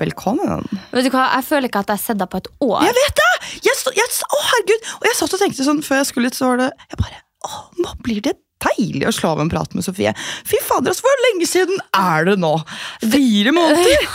Velkommen. 0.00 0.64
Vet 0.92 1.06
du 1.06 1.10
hva, 1.14 1.28
Jeg 1.36 1.46
føler 1.46 1.70
ikke 1.70 1.84
at 1.84 1.92
jeg 1.92 2.00
har 2.00 2.02
sett 2.02 2.20
deg 2.20 2.30
på 2.32 2.40
et 2.42 2.48
år. 2.66 2.80
Jeg 2.88 2.96
vet 2.98 3.20
det! 3.20 3.32
Jeg, 3.68 3.76
stod, 3.78 3.98
jeg, 3.98 4.10
å, 4.26 4.40
herregud! 4.50 4.88
Og 5.00 5.06
jeg 5.10 5.18
satt 5.20 5.36
og 5.36 5.42
tenkte 5.44 5.66
sånn 5.66 5.82
før 5.86 6.00
jeg 6.02 6.10
skulle 6.10 6.32
ut, 6.32 6.38
så 6.38 6.50
var 6.50 6.64
det 6.64 6.70
Jeg 6.90 7.00
bare 7.02 7.20
Å, 7.44 7.60
nå 7.84 7.92
blir 8.06 8.24
det 8.24 8.34
deilig 8.64 9.08
å 9.08 9.12
slå 9.14 9.34
av 9.34 9.42
en 9.44 9.50
prat 9.52 9.74
med 9.76 9.84
Sofie. 9.86 10.14
Fy 10.48 10.60
fader, 10.64 10.92
altså, 10.92 11.04
hvor 11.06 11.22
lenge 11.28 11.48
siden 11.48 11.80
er 11.98 12.28
det 12.28 12.36
nå? 12.42 12.54
Fire 13.02 13.54
måneder? 13.56 14.08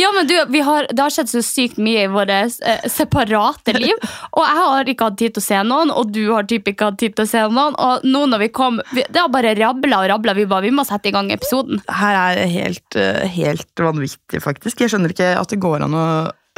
Ja, 0.00 0.08
men 0.16 0.26
du, 0.26 0.32
vi 0.48 0.62
har, 0.64 0.86
Det 0.90 1.02
har 1.02 1.12
skjedd 1.12 1.28
så 1.30 1.42
sykt 1.44 1.76
mye 1.82 2.06
i 2.06 2.10
våre 2.10 2.38
eh, 2.48 2.86
separate 2.90 3.74
liv. 3.76 3.92
Og 4.32 4.40
jeg 4.42 4.64
har 4.64 4.88
ikke 4.88 5.08
hatt 5.10 5.18
tid 5.20 5.34
til 5.36 5.42
å 5.42 5.44
se 5.44 5.60
noen, 5.68 5.92
og 5.92 6.10
du 6.14 6.22
har 6.30 6.48
typ 6.48 6.70
ikke 6.72 6.88
hatt 6.88 6.98
tid 7.02 7.14
til 7.18 7.26
å 7.26 7.30
se 7.30 7.42
noen. 7.52 7.76
Og 7.76 8.06
nå 8.08 8.24
når 8.32 8.46
vi 8.46 8.50
kom, 8.56 8.80
vi, 8.96 9.04
Det 9.12 9.20
har 9.20 9.30
bare 9.32 9.54
rabla 9.58 10.00
og 10.02 10.10
rabla. 10.14 10.34
Vi 10.38 10.48
bare, 10.48 10.64
vi 10.64 10.74
må 10.74 10.86
sette 10.88 11.12
i 11.12 11.14
gang 11.14 11.30
episoden. 11.34 11.82
Her 11.92 12.18
er 12.22 12.42
helt, 12.50 12.96
eh, 12.96 13.28
helt 13.36 13.84
vanvittig, 13.84 14.42
faktisk. 14.42 14.80
Jeg 14.80 14.94
skjønner 14.94 15.14
ikke 15.14 15.34
at 15.38 15.52
det 15.52 15.60
går 15.62 15.84
an 15.86 15.98
å 15.98 16.06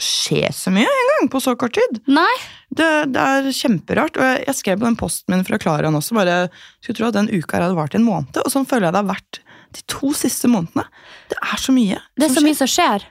skje 0.02 0.48
så 0.54 0.72
mye 0.74 0.90
engang 0.90 1.28
på 1.30 1.40
så 1.42 1.54
kort 1.58 1.76
tid. 1.76 2.00
Nei? 2.10 2.32
Det, 2.74 2.88
det 3.14 3.22
er 3.22 3.48
kjemperart. 3.54 4.18
Og 4.18 4.26
jeg, 4.26 4.44
jeg 4.48 4.58
skrev 4.58 4.80
på 4.80 4.88
den 4.88 4.98
posten 4.98 5.34
min 5.34 5.44
fra 5.46 5.58
Klarian 5.62 5.98
også, 5.98 6.16
bare 6.18 6.38
skulle 6.80 6.98
tro 6.98 7.10
at 7.10 7.18
den 7.18 7.30
uka 7.30 7.58
her 7.58 7.68
hadde 7.68 7.78
vart 7.78 7.94
i 7.94 8.00
en 8.00 8.06
måned. 8.06 8.42
Og 8.42 8.50
sånn 8.52 8.66
føler 8.68 8.88
jeg 8.88 8.96
det 8.96 9.02
har 9.04 9.12
vært 9.12 9.42
de 9.74 9.84
to 9.90 10.12
siste 10.16 10.50
månedene. 10.50 10.86
Det 11.30 11.38
er 11.40 11.60
så 11.60 11.74
mye. 11.74 12.00
Det 12.18 12.28
er 12.28 12.34
så 12.34 12.44
mye 12.44 12.58
som 12.58 12.70
skjer. 12.70 13.06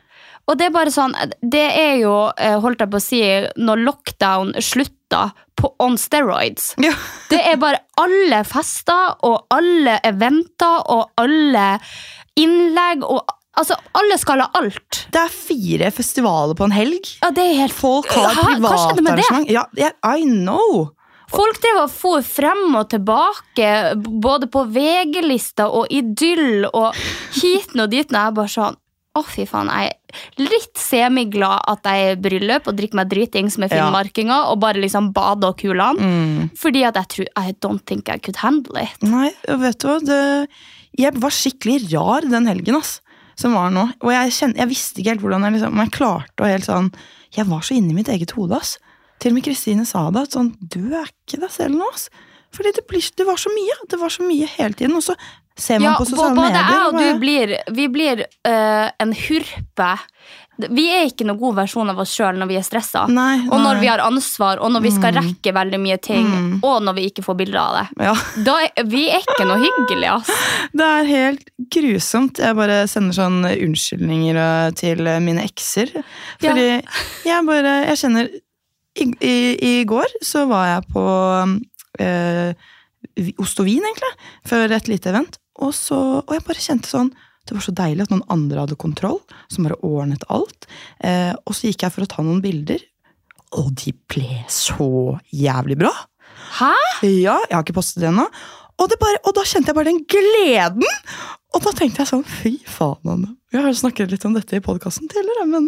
Og 0.52 0.60
det 0.60 0.68
er 0.68 0.76
bare 0.76 0.92
sånn, 0.92 1.14
det 1.40 1.68
er 1.72 1.94
jo, 2.02 2.16
eh, 2.36 2.58
holdt 2.60 2.84
jeg 2.84 2.92
på 2.92 3.00
å 3.00 3.04
si, 3.04 3.22
når 3.56 3.84
lockdown 3.86 4.52
slutta 4.60 5.30
på 5.60 5.70
on 5.84 5.96
steroids. 6.00 6.74
Ja. 6.84 6.92
Det 7.32 7.40
er 7.40 7.56
bare 7.62 7.80
alle 8.02 8.42
fester 8.46 9.16
og 9.24 9.48
alle 9.54 9.96
eventer 10.04 10.84
og 10.92 11.14
alle 11.22 11.78
innlegg 12.40 13.06
og 13.08 13.24
Altså, 13.60 13.76
alle 13.94 14.18
skal 14.18 14.42
ha 14.42 14.50
alt. 14.58 15.04
Det 15.14 15.22
er 15.22 15.30
fire 15.34 15.92
festivaler 15.94 16.58
på 16.58 16.66
en 16.66 16.74
helg. 16.74 17.10
Ja, 17.22 17.30
det 17.36 17.44
er 17.52 17.60
helt 17.62 17.76
Folk 17.78 18.10
har 18.10 18.34
privatarrangement. 18.34 19.52
Ja, 19.52 19.68
yeah, 19.78 19.94
I 20.04 20.26
know! 20.26 20.90
Folk 21.34 21.58
drev 21.64 21.80
og 21.86 21.90
for 21.90 22.22
frem 22.26 22.76
og 22.78 22.92
tilbake, 22.92 23.70
både 24.22 24.50
på 24.54 24.66
VG-lista 24.70 25.66
og 25.66 25.90
Idyll 25.94 26.68
og 26.70 26.98
hiten 27.40 27.82
og 27.86 27.90
diten. 27.94 28.18
Jeg 28.20 28.34
er 28.34 28.36
bare 28.38 28.54
sånn 28.54 28.80
Å, 29.14 29.22
fy 29.30 29.44
faen. 29.46 29.68
Jeg 29.70 29.92
er 29.94 30.48
litt 30.50 30.80
semiglad 30.82 31.62
at 31.70 31.86
jeg 31.86 32.06
er 32.08 32.16
i 32.16 32.22
bryllup 32.22 32.66
og 32.72 32.74
drikker 32.80 32.98
meg 32.98 33.12
dritings 33.12 33.60
med 33.62 33.70
Ja. 33.70 33.84
finnmarkinger 33.84 34.48
og 34.50 34.58
bare 34.64 34.82
liksom 34.82 35.12
bader 35.14 35.52
og 35.54 35.60
kulene. 35.62 36.02
Mm. 36.02 36.48
Fordi 36.58 36.82
at 36.90 36.98
jeg 36.98 37.08
tror 37.14 37.28
I 37.38 37.54
don't 37.62 37.86
think 37.86 38.10
I 38.10 38.18
could 38.18 38.38
handle 38.42 38.82
it. 38.82 38.98
Nei, 39.06 39.30
vet 39.46 39.78
du 39.78 39.86
hva? 39.88 40.00
Det, 40.02 40.50
jeg 40.98 41.14
var 41.22 41.30
skikkelig 41.30 41.94
rar 41.94 42.26
den 42.26 42.50
helgen, 42.50 42.80
ass. 42.82 43.02
Som 43.40 43.56
var 43.58 43.72
nå. 43.74 43.88
Og 44.04 44.12
jeg, 44.14 44.34
kjente, 44.36 44.60
jeg 44.62 44.70
visste 44.70 45.02
ikke 45.02 45.16
helt 45.16 45.24
hvordan 45.26 45.48
jeg 45.48 45.56
liksom 45.58 45.74
Men 45.74 45.88
jeg 45.88 45.96
klarte 45.98 46.44
å 46.44 46.50
helt 46.50 46.68
sånn 46.68 46.92
Jeg 47.34 47.48
var 47.50 47.64
så 47.66 47.74
inni 47.78 47.96
mitt 47.98 48.12
eget 48.14 48.32
hode, 48.38 48.60
ass. 48.60 48.76
Til 49.20 49.32
og 49.32 49.38
med 49.40 49.46
Kristine 49.48 49.86
sa 49.90 50.10
det. 50.14 50.28
At 50.28 50.36
sånn 50.38 50.52
Du 50.62 50.82
er 50.94 51.08
ikke 51.10 51.42
deg 51.42 51.52
selv 51.54 51.80
nå, 51.80 51.88
ass. 51.94 52.10
Fordi 52.54 52.70
det, 52.78 52.84
blir, 52.90 53.02
det 53.18 53.26
var 53.26 53.40
så 53.42 53.50
mye. 53.50 53.80
Det 53.90 53.98
var 53.98 54.12
så 54.14 54.26
mye 54.28 54.46
hele 54.58 54.78
tiden. 54.78 54.94
Og 55.00 55.02
så 55.02 55.16
ser 55.58 55.80
man 55.82 55.92
Ja, 55.92 55.96
på 55.98 56.06
sosiale 56.06 56.36
både 56.36 56.52
medier. 56.52 56.70
jeg 56.70 56.86
og 56.86 57.00
du 57.00 57.20
blir, 57.22 57.56
vi 57.74 57.88
blir 57.90 58.22
øh, 58.26 58.90
en 59.02 59.14
hurpe. 59.14 59.90
Vi 60.60 60.84
er 60.94 61.08
ikke 61.10 61.26
noen 61.26 61.40
god 61.42 61.56
versjon 61.58 61.90
av 61.90 61.98
oss 62.04 62.12
sjøl 62.14 62.38
når 62.38 62.48
vi 62.52 62.58
er 62.60 62.66
stressa. 62.66 63.08
Og 63.10 63.56
når 63.58 63.80
vi 63.82 63.88
har 63.90 64.04
ansvar, 64.06 64.60
og 64.62 64.70
når 64.72 64.84
vi 64.86 64.92
skal 64.94 65.14
Mm. 65.14 65.24
rekke 65.26 65.54
veldig 65.56 65.80
mye 65.82 65.98
ting, 66.02 66.28
Mm. 66.30 66.60
og 66.64 66.84
når 66.84 66.94
vi 66.96 67.06
ikke 67.10 67.24
får 67.26 67.38
bilder 67.40 67.58
av 67.60 67.74
det. 67.80 68.06
Ja. 68.06 68.14
Er, 68.78 68.84
vi 68.86 69.10
er 69.10 69.20
ikke 69.26 69.48
noe 69.50 69.58
hyggelig, 69.58 70.10
ass. 70.14 70.30
Det 70.78 70.86
er 70.86 71.04
helt 71.10 71.50
grusomt. 71.74 72.38
Jeg 72.38 72.56
bare 72.56 72.88
sender 72.88 73.14
sånn 73.18 73.42
unnskyldninger 73.50 74.36
eh, 74.38 74.72
til 74.78 74.98
mine 75.26 75.42
ekser. 75.44 75.90
Fordi 76.40 76.84
jeg 77.26 77.46
bare 77.50 77.74
Jeg 77.88 77.98
kjenner 77.98 78.30
i, 78.96 79.06
i, 79.26 79.36
I 79.82 79.86
går 79.90 80.06
så 80.22 80.46
var 80.48 80.68
jeg 80.76 80.84
på 80.94 81.04
øh, 82.00 82.54
Ost 83.42 83.60
og 83.60 83.66
vin, 83.68 83.82
egentlig, 83.84 84.14
før 84.48 84.72
et 84.74 84.88
lite 84.90 85.10
event. 85.12 85.38
Og, 85.62 85.74
så, 85.74 85.98
og 86.24 86.32
jeg 86.34 86.44
bare 86.48 86.62
kjente 86.64 86.90
sånn 86.90 87.12
Det 87.44 87.58
var 87.58 87.66
så 87.66 87.74
deilig 87.76 88.06
at 88.06 88.14
noen 88.14 88.26
andre 88.32 88.64
hadde 88.64 88.80
kontroll, 88.80 89.20
som 89.52 89.68
bare 89.68 89.80
ordnet 89.84 90.24
alt. 90.32 90.68
Eh, 91.04 91.34
og 91.44 91.56
så 91.56 91.70
gikk 91.70 91.86
jeg 91.86 91.96
for 91.96 92.06
å 92.06 92.12
ta 92.14 92.24
noen 92.26 92.42
bilder, 92.44 92.82
og 93.60 93.74
de 93.84 93.94
ble 94.10 94.44
så 94.52 95.20
jævlig 95.36 95.78
bra. 95.84 95.92
Hæ? 96.60 96.74
Ja, 97.04 97.38
jeg 97.50 97.54
har 97.54 97.66
ikke 97.66 97.76
postet 97.78 98.02
det 98.04 98.10
ennå. 98.14 98.26
Og, 98.82 98.90
det 98.90 98.98
bare, 99.02 99.22
og 99.24 99.36
da 99.38 99.46
kjente 99.46 99.72
jeg 99.72 99.78
bare 99.78 99.92
den 99.92 100.04
gleden! 100.10 100.86
Og 101.54 101.62
da 101.62 101.70
tenkte 101.78 102.02
jeg 102.02 102.10
sånn, 102.10 102.24
fy 102.26 102.56
faen, 102.66 102.98
Anne. 103.06 103.28
Vi 103.54 103.62
har 103.62 103.76
snakket 103.78 104.10
litt 104.10 104.24
om 104.26 104.34
dette 104.34 104.58
i 104.58 104.64
podkasten 104.66 105.06
tidligere, 105.12 105.44
men 105.46 105.68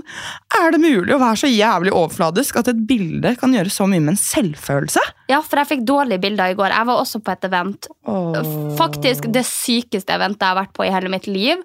er 0.58 0.74
det 0.74 0.80
mulig 0.82 1.14
å 1.14 1.20
være 1.22 1.38
så 1.44 1.50
jævlig 1.52 1.94
overfladisk 1.94 2.58
at 2.58 2.72
et 2.72 2.80
bilde 2.90 3.36
kan 3.38 3.54
gjøre 3.54 3.70
så 3.70 3.86
mye 3.86 4.02
med 4.02 4.16
en 4.16 4.18
selvfølelse? 4.18 5.04
Ja, 5.30 5.44
for 5.46 5.62
jeg 5.62 5.70
fikk 5.76 5.84
dårlige 5.86 6.24
bilder 6.24 6.56
i 6.56 6.58
går. 6.58 6.74
Jeg 6.74 6.90
var 6.90 7.04
også 7.04 7.22
på 7.22 7.36
et 7.36 7.46
event. 7.46 7.90
Åh. 8.10 8.40
Faktisk 8.80 9.30
det 9.36 9.46
sykeste 9.46 10.18
eventet 10.18 10.42
jeg 10.42 10.56
har 10.56 10.64
vært 10.64 10.74
på 10.74 10.88
i 10.88 10.94
hele 10.96 11.14
mitt 11.14 11.30
liv. 11.30 11.62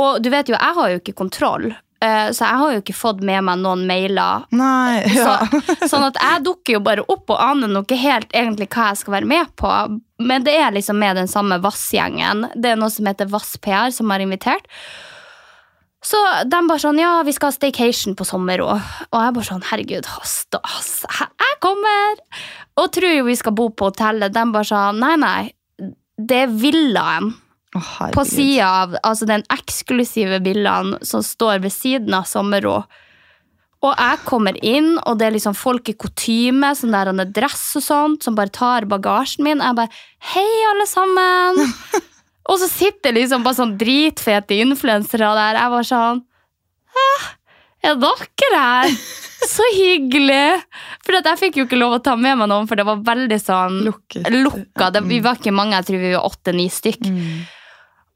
Og 0.00 0.24
du 0.24 0.32
vet 0.32 0.48
jo, 0.48 0.56
jeg 0.56 0.78
har 0.80 0.94
jo 0.94 1.02
ikke 1.02 1.18
kontroll. 1.20 1.68
Eh, 2.02 2.30
Så 2.34 2.44
jeg 2.44 2.60
har 2.62 2.74
jo 2.74 2.82
ikke 2.82 2.96
fått 2.96 3.22
med 3.24 3.44
meg 3.46 3.60
noen 3.62 3.84
mailer 3.88 4.46
Nei, 4.54 5.02
ja. 5.14 5.38
Så, 5.46 5.88
sånn 5.92 6.08
at 6.08 6.18
jeg 6.20 6.44
dukker 6.48 6.76
jo 6.76 6.82
bare 6.84 7.06
opp 7.06 7.30
og 7.32 7.40
aner 7.40 7.70
noe 7.70 8.00
helt 8.02 8.34
egentlig 8.34 8.68
hva 8.72 8.90
jeg 8.90 9.02
skal 9.02 9.16
være 9.18 9.30
med 9.30 9.54
på. 9.58 9.70
Men 10.22 10.44
det 10.46 10.56
er 10.58 10.74
liksom 10.74 10.98
med 11.00 11.18
den 11.18 11.30
samme 11.30 11.58
Vass-gjengen. 11.62 12.46
Det 12.54 12.72
er 12.72 12.78
noe 12.80 12.92
som 12.92 13.08
heter 13.08 13.30
Vass 13.30 13.54
PR, 13.62 13.90
som 13.94 14.10
har 14.12 14.22
invitert. 14.22 14.66
Så 16.02 16.18
de 16.50 16.58
bare 16.66 16.82
sånn, 16.82 16.98
ja, 16.98 17.20
vi 17.22 17.34
skal 17.34 17.52
ha 17.52 17.54
staycation 17.54 18.16
på 18.18 18.26
sommer 18.26 18.62
òg. 18.64 18.82
Og 19.12 19.18
jeg 19.22 19.34
bare 19.36 19.48
sånn, 19.48 19.64
herregud, 19.70 20.08
stas. 20.26 20.90
Jeg 21.06 21.58
kommer! 21.62 22.18
Og 22.80 22.90
tror 22.94 23.14
jo 23.14 23.28
vi 23.28 23.38
skal 23.38 23.54
bo 23.54 23.68
på 23.70 23.92
hotellet. 23.92 24.34
De 24.34 24.44
bare 24.54 24.66
sånn, 24.66 24.98
nei, 25.02 25.14
nei. 25.22 25.92
Det 26.18 26.44
er 26.46 26.54
villaen 26.58 27.30
Å, 27.72 27.80
på 28.12 28.24
sida 28.28 28.66
av 28.82 28.98
altså 29.00 29.24
den 29.28 29.44
eksklusive 29.52 30.42
villaen 30.44 30.98
som 31.00 31.22
står 31.24 31.62
ved 31.64 31.72
siden 31.72 32.12
av 32.16 32.26
sommerro. 32.28 32.82
Og 33.82 33.94
jeg 33.96 34.18
kommer 34.28 34.58
inn, 34.62 34.92
og 35.08 35.16
det 35.18 35.26
er 35.26 35.34
liksom 35.34 35.56
folk 35.58 35.88
i 35.90 35.96
kutyme, 35.98 36.70
sånn 36.78 36.94
der 36.94 37.10
en 37.10 37.22
dress 37.34 37.64
og 37.80 37.82
sånt, 37.82 38.22
som 38.22 38.36
bare 38.38 38.52
tar 38.54 38.86
bagasjen 38.90 39.42
min. 39.46 39.62
Jeg 39.64 39.78
bare 39.78 39.90
Hei, 40.32 40.50
alle 40.70 40.86
sammen! 40.86 41.58
og 42.50 42.60
så 42.60 42.68
sitter 42.70 43.16
liksom 43.16 43.42
bare 43.42 43.58
sånn 43.58 43.74
dritfete 43.80 44.60
influensere 44.62 45.32
der. 45.38 45.58
Jeg 45.64 45.74
var 45.74 45.88
sånn 45.88 46.22
Er 47.82 47.98
dere 47.98 48.60
her? 48.60 48.94
Så 49.42 49.66
hyggelig! 49.74 50.60
For 51.02 51.18
jeg 51.18 51.40
fikk 51.40 51.58
jo 51.58 51.64
ikke 51.66 51.80
lov 51.80 51.96
å 51.96 52.02
ta 52.04 52.14
med 52.14 52.38
meg 52.38 52.52
noen, 52.52 52.68
for 52.70 52.78
det 52.78 52.86
var 52.86 53.02
veldig 53.02 53.40
sånn 53.42 53.80
Lukket. 53.88 54.30
lukka. 54.30 54.92
Det, 54.94 55.02
vi 55.08 55.18
var 55.24 55.40
ikke 55.40 55.54
mange, 55.56 55.80
jeg 55.80 55.88
tror 55.88 56.04
vi 56.04 56.14
var 56.14 56.28
åtte-ni 56.28 56.68
stykk. 56.70 57.08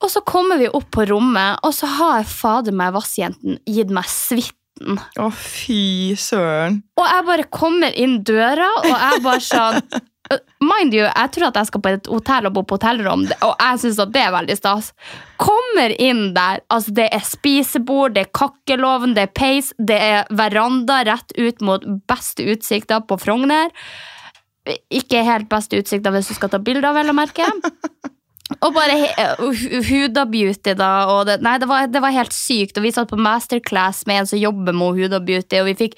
Og 0.05 0.13
så 0.13 0.21
kommer 0.27 0.61
vi 0.61 0.69
opp 0.69 0.91
på 0.93 1.07
rommet, 1.09 1.63
og 1.65 1.73
så 1.75 1.89
har 1.99 2.29
fader 2.29 2.75
meg 2.77 2.95
vassjenten 2.97 3.61
gitt 3.65 3.93
meg 3.95 4.09
suiten. 4.11 4.99
Å, 5.17 5.31
fy 5.33 6.13
søren. 6.21 6.83
Og 7.01 7.07
jeg 7.09 7.25
bare 7.31 7.47
kommer 7.49 7.97
inn 7.97 8.19
døra, 8.27 8.69
og 8.83 8.93
jeg 8.93 9.23
bare 9.25 9.45
sånn 9.45 9.79
uh, 9.81 10.03
Mind 10.69 10.93
you, 10.93 11.07
jeg 11.07 11.31
tror 11.33 11.47
at 11.49 11.57
jeg 11.61 11.69
skal 11.71 11.83
på 11.85 11.93
et 11.95 12.11
hotell 12.11 12.49
og 12.49 12.57
bo 12.57 12.65
på 12.67 12.77
hotellrom, 12.77 13.23
og 13.47 13.53
jeg 13.63 13.81
syns 13.81 14.01
at 14.03 14.13
det 14.13 14.25
er 14.25 14.35
veldig 14.35 14.57
stas. 14.59 14.91
Kommer 15.41 15.95
inn 16.03 16.35
der, 16.37 16.61
altså 16.73 16.93
det 16.99 17.07
er 17.15 17.25
spisebord, 17.25 18.17
det 18.17 18.27
er 18.27 18.35
kakkelovn, 18.37 19.15
det 19.17 19.29
er 19.29 19.33
peis, 19.39 19.71
det 19.79 19.97
er 20.03 20.29
veranda 20.35 20.99
rett 21.09 21.33
ut 21.39 21.65
mot 21.65 21.87
beste 22.11 22.45
utsikter 22.53 23.07
på 23.07 23.21
Frogner. 23.23 23.73
Ikke 24.91 25.23
helt 25.25 25.49
beste 25.49 25.79
utsikter 25.79 26.13
hvis 26.13 26.33
du 26.33 26.37
skal 26.37 26.53
ta 26.53 26.61
bilder, 26.61 26.93
vel 26.99 27.15
å 27.15 27.17
merke. 27.17 27.47
Og 28.67 28.73
bare 28.75 28.97
he- 28.99 29.27
uh, 29.39 29.83
Huda 29.87 30.25
Beauty, 30.31 30.73
da. 30.79 30.91
Og 31.15 31.25
det, 31.29 31.39
nei, 31.45 31.57
det 31.63 31.69
var, 31.71 31.87
det 31.93 32.01
var 32.03 32.15
helt 32.15 32.35
sykt. 32.35 32.77
Og 32.81 32.87
vi 32.87 32.91
satt 32.97 33.11
på 33.13 33.19
masterclass 33.21 34.05
med 34.11 34.23
en 34.25 34.31
som 34.33 34.41
jobber 34.41 34.75
med 34.77 34.99
Huda 35.01 35.21
Beauty, 35.23 35.61
og 35.63 35.69
vi 35.71 35.77
fikk 35.85 35.95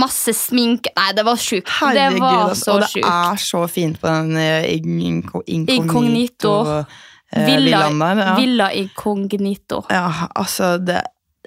masse 0.00 0.32
sminke. 0.36 0.92
Nei, 0.96 1.10
det 1.18 1.26
var 1.28 1.36
sjukt. 1.42 1.68
Det 1.96 2.06
var 2.18 2.38
altså, 2.48 2.62
så 2.62 2.76
og 2.76 2.84
det 2.86 2.88
sjukt. 2.94 3.10
er 3.10 3.42
så 3.44 3.64
fint 3.70 4.00
på 4.00 4.08
den 4.14 4.36
eh, 4.40 4.70
Inkognito. 4.76 5.74
inkognito 5.76 6.54
eh, 6.70 7.44
Villa. 7.46 7.84
Ja. 7.90 8.34
Villa 8.38 8.70
Incognito. 8.72 9.82
ja, 9.90 10.06
altså 10.34 10.76
det 10.78 11.02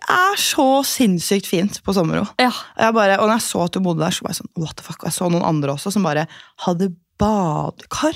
er 0.10 0.38
så 0.40 0.66
sinnssykt 0.88 1.48
fint 1.50 1.82
på 1.84 1.94
Sommero. 1.96 2.24
Ja. 2.40 2.52
Jeg 2.80 2.94
bare, 2.96 3.18
og 3.20 3.28
når 3.28 3.36
jeg 3.40 3.48
så 3.50 3.66
at 3.66 3.74
du 3.76 3.82
bodde 3.84 4.00
der, 4.06 4.14
så 4.16 4.24
var 4.24 4.32
jeg 4.36 4.40
sånn, 4.44 4.52
what 4.62 4.78
the 4.80 4.86
fuck? 4.86 5.02
Og 5.04 5.10
jeg 5.10 5.18
så 5.18 5.28
noen 5.32 5.44
andre 5.46 5.74
også 5.76 5.92
som 5.96 6.06
bare 6.08 6.24
hadde 6.66 6.92
badekar. 7.20 8.16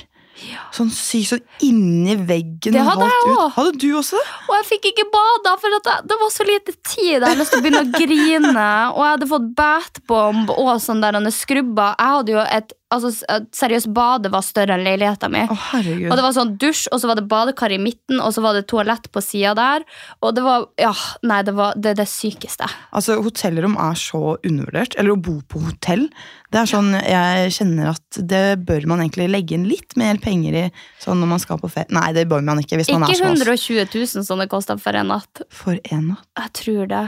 Sånn 0.73 0.89
sykt 0.93 1.29
sånn 1.29 1.43
inni 1.65 2.15
veggen. 2.17 2.73
Det 2.73 2.83
hadde 2.83 3.07
jeg 3.09 3.33
òg. 3.33 3.43
Hadde 3.55 3.73
du 3.83 3.87
også 3.99 4.17
det? 4.17 4.25
Og 4.49 4.55
jeg 4.57 4.67
fikk 4.71 4.87
ikke 4.91 5.05
bada, 5.13 5.55
for 5.61 5.77
det 6.09 6.17
var 6.23 6.31
så 6.33 6.47
lite 6.47 6.73
tid. 6.81 7.19
Jeg 7.19 7.25
hadde 7.25 7.39
lyst 7.41 7.53
til 7.53 7.61
å 7.61 7.65
begynne 7.65 7.83
å 7.83 7.91
grine. 7.93 8.69
Og 8.95 9.01
jeg 9.03 9.11
hadde 9.11 9.29
fått 9.33 9.49
batbomb 9.59 10.53
og 10.55 10.71
sånn 10.83 11.03
der 11.03 11.19
er 11.19 11.35
skrubba. 11.35 11.93
Jeg 11.99 12.17
hadde 12.17 12.35
jo 12.35 12.45
et 12.45 12.73
altså, 12.93 13.39
seriøst 13.55 13.89
badet 13.95 14.31
var 14.33 14.45
større 14.45 14.77
enn 14.77 14.85
leiligheta 14.85 15.29
mi. 15.31 15.43
Herregud. 15.49 16.09
Og 16.11 16.19
det 16.19 16.25
var 16.25 16.35
sånn 16.35 16.53
dusj, 16.61 16.85
og 16.93 17.01
så 17.01 17.09
var 17.09 17.19
det 17.19 17.25
badekar 17.31 17.73
i 17.73 17.79
midten, 17.81 18.21
og 18.21 18.33
så 18.35 18.43
var 18.45 18.57
det 18.57 18.65
toalett 18.71 19.09
på 19.13 19.23
sida 19.23 19.55
der. 19.57 19.85
Og 20.21 20.35
det 20.37 20.45
var 20.45 20.67
Ja, 20.79 20.93
nei, 21.25 21.41
det 21.45 21.53
var 21.57 21.75
det, 21.79 21.95
det 21.99 22.07
sykeste. 22.09 22.67
Altså, 22.95 23.17
Hotellrom 23.23 23.75
er 23.81 23.97
så 23.99 24.37
undervurdert. 24.39 24.97
Eller 24.99 25.15
å 25.15 25.21
bo 25.21 25.39
på 25.49 25.61
hotell. 25.65 26.07
Det 26.53 26.61
er 26.61 26.69
sånn, 26.69 26.91
Jeg 26.93 27.53
kjenner 27.55 27.93
at 27.93 28.19
det 28.29 28.43
bør 28.67 28.85
man 28.89 29.01
egentlig 29.01 29.29
legge 29.31 29.57
inn 29.57 29.67
litt 29.69 29.97
mer 29.99 30.19
penger 30.21 30.57
i 30.59 30.65
sånn 31.01 31.19
når 31.21 31.31
man 31.33 31.41
skal 31.41 31.61
på 31.61 31.71
ferie. 31.71 31.89
Nei, 31.93 32.11
det 32.15 32.27
bør 32.31 32.43
man 32.45 32.61
ikke 32.61 32.77
hvis 32.79 32.91
man 32.93 33.07
Ikke 33.09 33.17
er 33.17 33.33
Ikke 33.33 33.79
120 33.81 33.87
000 34.21 34.27
som 34.27 34.41
det 34.41 34.49
kosta 34.51 34.77
for 34.81 34.97
en 34.97 35.09
natt. 35.13 35.45
For 35.53 35.79
en 35.91 36.11
natt. 36.13 36.27
Jeg 36.39 36.53
tror 36.61 36.91
det. 36.91 37.05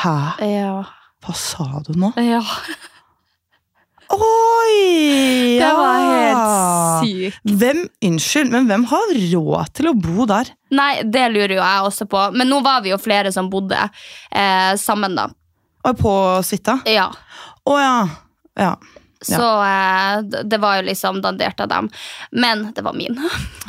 Hæ? 0.00 0.16
Ja. 0.48 0.74
Hva 1.24 1.36
sa 1.38 1.68
du 1.86 1.94
nå? 1.96 2.12
ja. 2.20 2.42
Oi! 4.12 5.58
Det 5.60 5.70
var 5.78 6.02
helt 6.04 7.06
sykt. 7.06 7.54
Hvem, 7.60 7.84
unnskyld, 8.04 8.50
men 8.52 8.68
hvem 8.68 8.84
har 8.90 9.14
råd 9.32 9.72
til 9.76 9.90
å 9.90 9.94
bo 9.96 10.26
der? 10.28 10.50
Nei, 10.74 10.90
det 11.06 11.24
lurer 11.32 11.56
jo 11.56 11.62
jeg 11.62 11.86
også 11.88 12.08
på. 12.10 12.26
Men 12.36 12.50
nå 12.50 12.60
var 12.64 12.82
vi 12.84 12.92
jo 12.92 13.00
flere 13.00 13.32
som 13.34 13.48
bodde 13.52 13.78
eh, 13.78 14.74
sammen, 14.80 15.16
da. 15.16 15.28
Og 15.84 15.98
på 16.00 16.14
suita? 16.44 16.78
Ja. 16.88 17.10
Å 17.68 17.78
ja. 17.80 17.96
ja. 18.60 18.72
Så 19.26 19.48
eh, 19.64 20.42
det 20.44 20.58
var 20.62 20.76
jo 20.78 20.86
liksom 20.88 21.20
dandert 21.24 21.60
av 21.64 21.68
dem. 21.72 21.88
Men 22.30 22.66
det 22.76 22.84
var 22.86 22.92
min. 22.96 23.16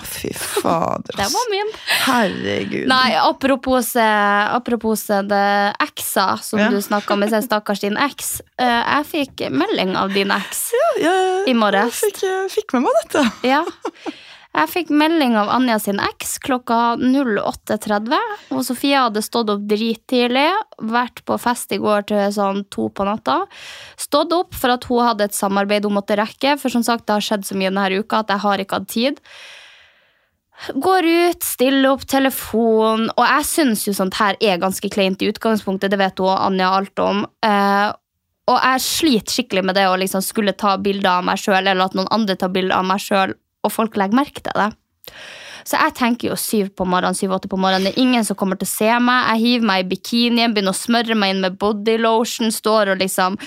Fy 0.03 0.33
fader. 0.33 1.15
Det 1.21 1.27
var 1.33 1.49
min. 1.51 1.71
Herregud. 2.05 2.87
Nei, 2.91 3.15
apropos, 3.21 3.95
eh, 3.95 4.55
apropos 4.55 5.05
det 5.07 5.73
eksa 5.83 6.37
som 6.41 6.59
Ja. 6.59 6.69
du 6.69 6.81
snakka 6.81 7.15
med, 7.17 7.29
sin 7.29 7.41
stakkars 7.45 7.79
din 7.85 7.97
eks. 7.97 8.41
Eh, 8.61 8.83
jeg 8.97 9.05
fikk 9.11 9.45
melding 9.51 9.95
av 9.97 10.13
din 10.13 10.31
eks 10.31 10.67
jeg, 11.01 11.47
i 11.47 11.53
morges. 11.53 12.01
jeg 12.03 12.11
fikk, 12.13 12.23
jeg 12.27 12.51
fikk 12.59 12.73
med 12.77 12.87
meg 12.87 13.01
dette. 13.03 13.25
Ja. 13.47 13.63
Jeg 14.55 14.71
fikk 14.71 14.91
melding 14.95 15.33
av 15.35 15.49
Anja 15.51 15.75
sin 15.83 15.97
eks 15.99 16.37
klokka 16.43 16.95
08.30. 17.01 18.13
Og 18.55 18.61
Sofia 18.63 19.01
hadde 19.07 19.23
stått 19.25 19.51
opp 19.51 19.65
drittidlig, 19.67 20.47
vært 20.79 21.19
på 21.27 21.35
fest 21.41 21.75
i 21.75 21.79
går 21.83 22.07
til 22.11 22.23
sånn 22.31 22.63
to 22.71 22.87
på 22.95 23.07
natta. 23.07 23.41
Stått 23.99 24.31
opp 24.35 24.55
for 24.55 24.77
at 24.77 24.87
hun 24.87 25.03
hadde 25.09 25.27
et 25.27 25.35
samarbeid 25.35 25.87
hun 25.87 25.97
måtte 25.97 26.15
rekke, 26.19 26.55
for 26.61 26.71
som 26.71 26.85
sagt, 26.87 27.03
det 27.07 27.17
har 27.17 27.27
skjedd 27.27 27.43
så 27.47 27.59
mye 27.59 27.73
denne 27.73 27.99
uka 27.99 28.23
at 28.23 28.31
jeg 28.31 28.43
har 28.45 28.63
ikke 28.63 28.79
hatt 28.79 28.89
tid. 28.95 29.21
Går 30.71 31.03
ut, 31.03 31.43
stiller 31.43 31.91
opp 31.91 32.07
telefon, 32.07 33.09
og 33.11 33.23
jeg 33.27 33.47
syns 33.49 33.83
jo 33.89 33.93
sånt 33.97 34.15
her 34.21 34.39
er 34.39 34.61
ganske 34.61 34.87
kleint 34.87 35.19
i 35.19 35.33
utgangspunktet, 35.33 35.91
det 35.91 35.99
vet 35.99 36.23
hun 36.23 36.31
og 36.31 36.43
Anja 36.47 36.71
alt 36.77 37.03
om. 37.03 37.25
Eh, 37.43 37.89
og 38.45 38.59
jeg 38.61 38.83
sliter 38.85 39.35
skikkelig 39.35 39.65
med 39.67 39.75
det 39.75 39.87
å 39.89 39.97
liksom 39.99 40.23
skulle 40.23 40.55
ta 40.55 40.77
bilder 40.79 41.17
av 41.17 41.25
meg 41.27 41.41
sjøl, 41.41 41.65
eller 41.65 41.89
at 41.89 41.97
noen 41.97 42.11
andre 42.13 42.37
tar 42.39 42.53
bilder 42.55 42.77
av 42.79 42.87
meg 42.87 43.03
sjøl, 43.03 43.35
og 43.65 43.73
folk 43.73 43.97
legger 43.99 44.21
merke 44.21 44.45
til 44.45 44.61
det. 44.61 44.71
Så 45.65 45.79
jeg 45.81 45.95
tenker 45.97 46.29
jo 46.29 46.37
syv 46.37 46.69
på 46.77 46.85
morgenen, 46.85 47.17
syv-åtte 47.17 47.49
på 47.49 47.57
morgenen. 47.57 47.89
Det 47.89 47.95
er 47.95 48.03
ingen 48.03 48.25
som 48.27 48.37
kommer 48.37 48.59
til 48.61 48.69
å 48.69 48.73
se 48.75 48.89
meg. 49.01 49.31
Jeg 49.31 49.41
hiver 49.41 49.69
meg 49.71 49.83
i 49.83 49.87
bikinien, 49.95 50.53
begynner 50.53 50.75
å 50.75 50.77
smøre 50.77 51.17
meg 51.17 51.33
inn 51.33 51.41
med 51.41 51.57
body 51.61 51.97
lotion, 52.03 52.53
står 52.53 52.93
og 52.93 53.01
liksom 53.01 53.39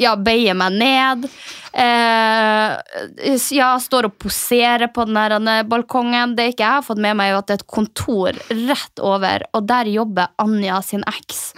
ja, 0.00 0.14
bøyer 0.16 0.56
meg 0.58 0.76
ned. 0.80 1.28
Eh, 1.76 3.36
ja, 3.54 3.70
står 3.82 4.10
og 4.10 4.18
poserer 4.22 4.90
på 4.92 5.06
den 5.06 5.18
der 5.18 5.36
denne 5.36 5.56
balkongen. 5.68 6.34
Det 6.38 6.50
ikke 6.52 6.64
jeg 6.64 6.80
har 6.80 6.86
fått 6.86 7.02
med 7.02 7.18
meg, 7.18 7.30
er 7.30 7.40
at 7.40 7.48
det 7.48 7.58
er 7.58 7.62
et 7.62 7.70
kontor 7.76 8.42
rett 8.50 9.04
over, 9.04 9.46
og 9.52 9.70
der 9.70 9.92
jobber 9.92 10.32
Anja 10.42 10.80
sin 10.84 11.06
eks. 11.14 11.50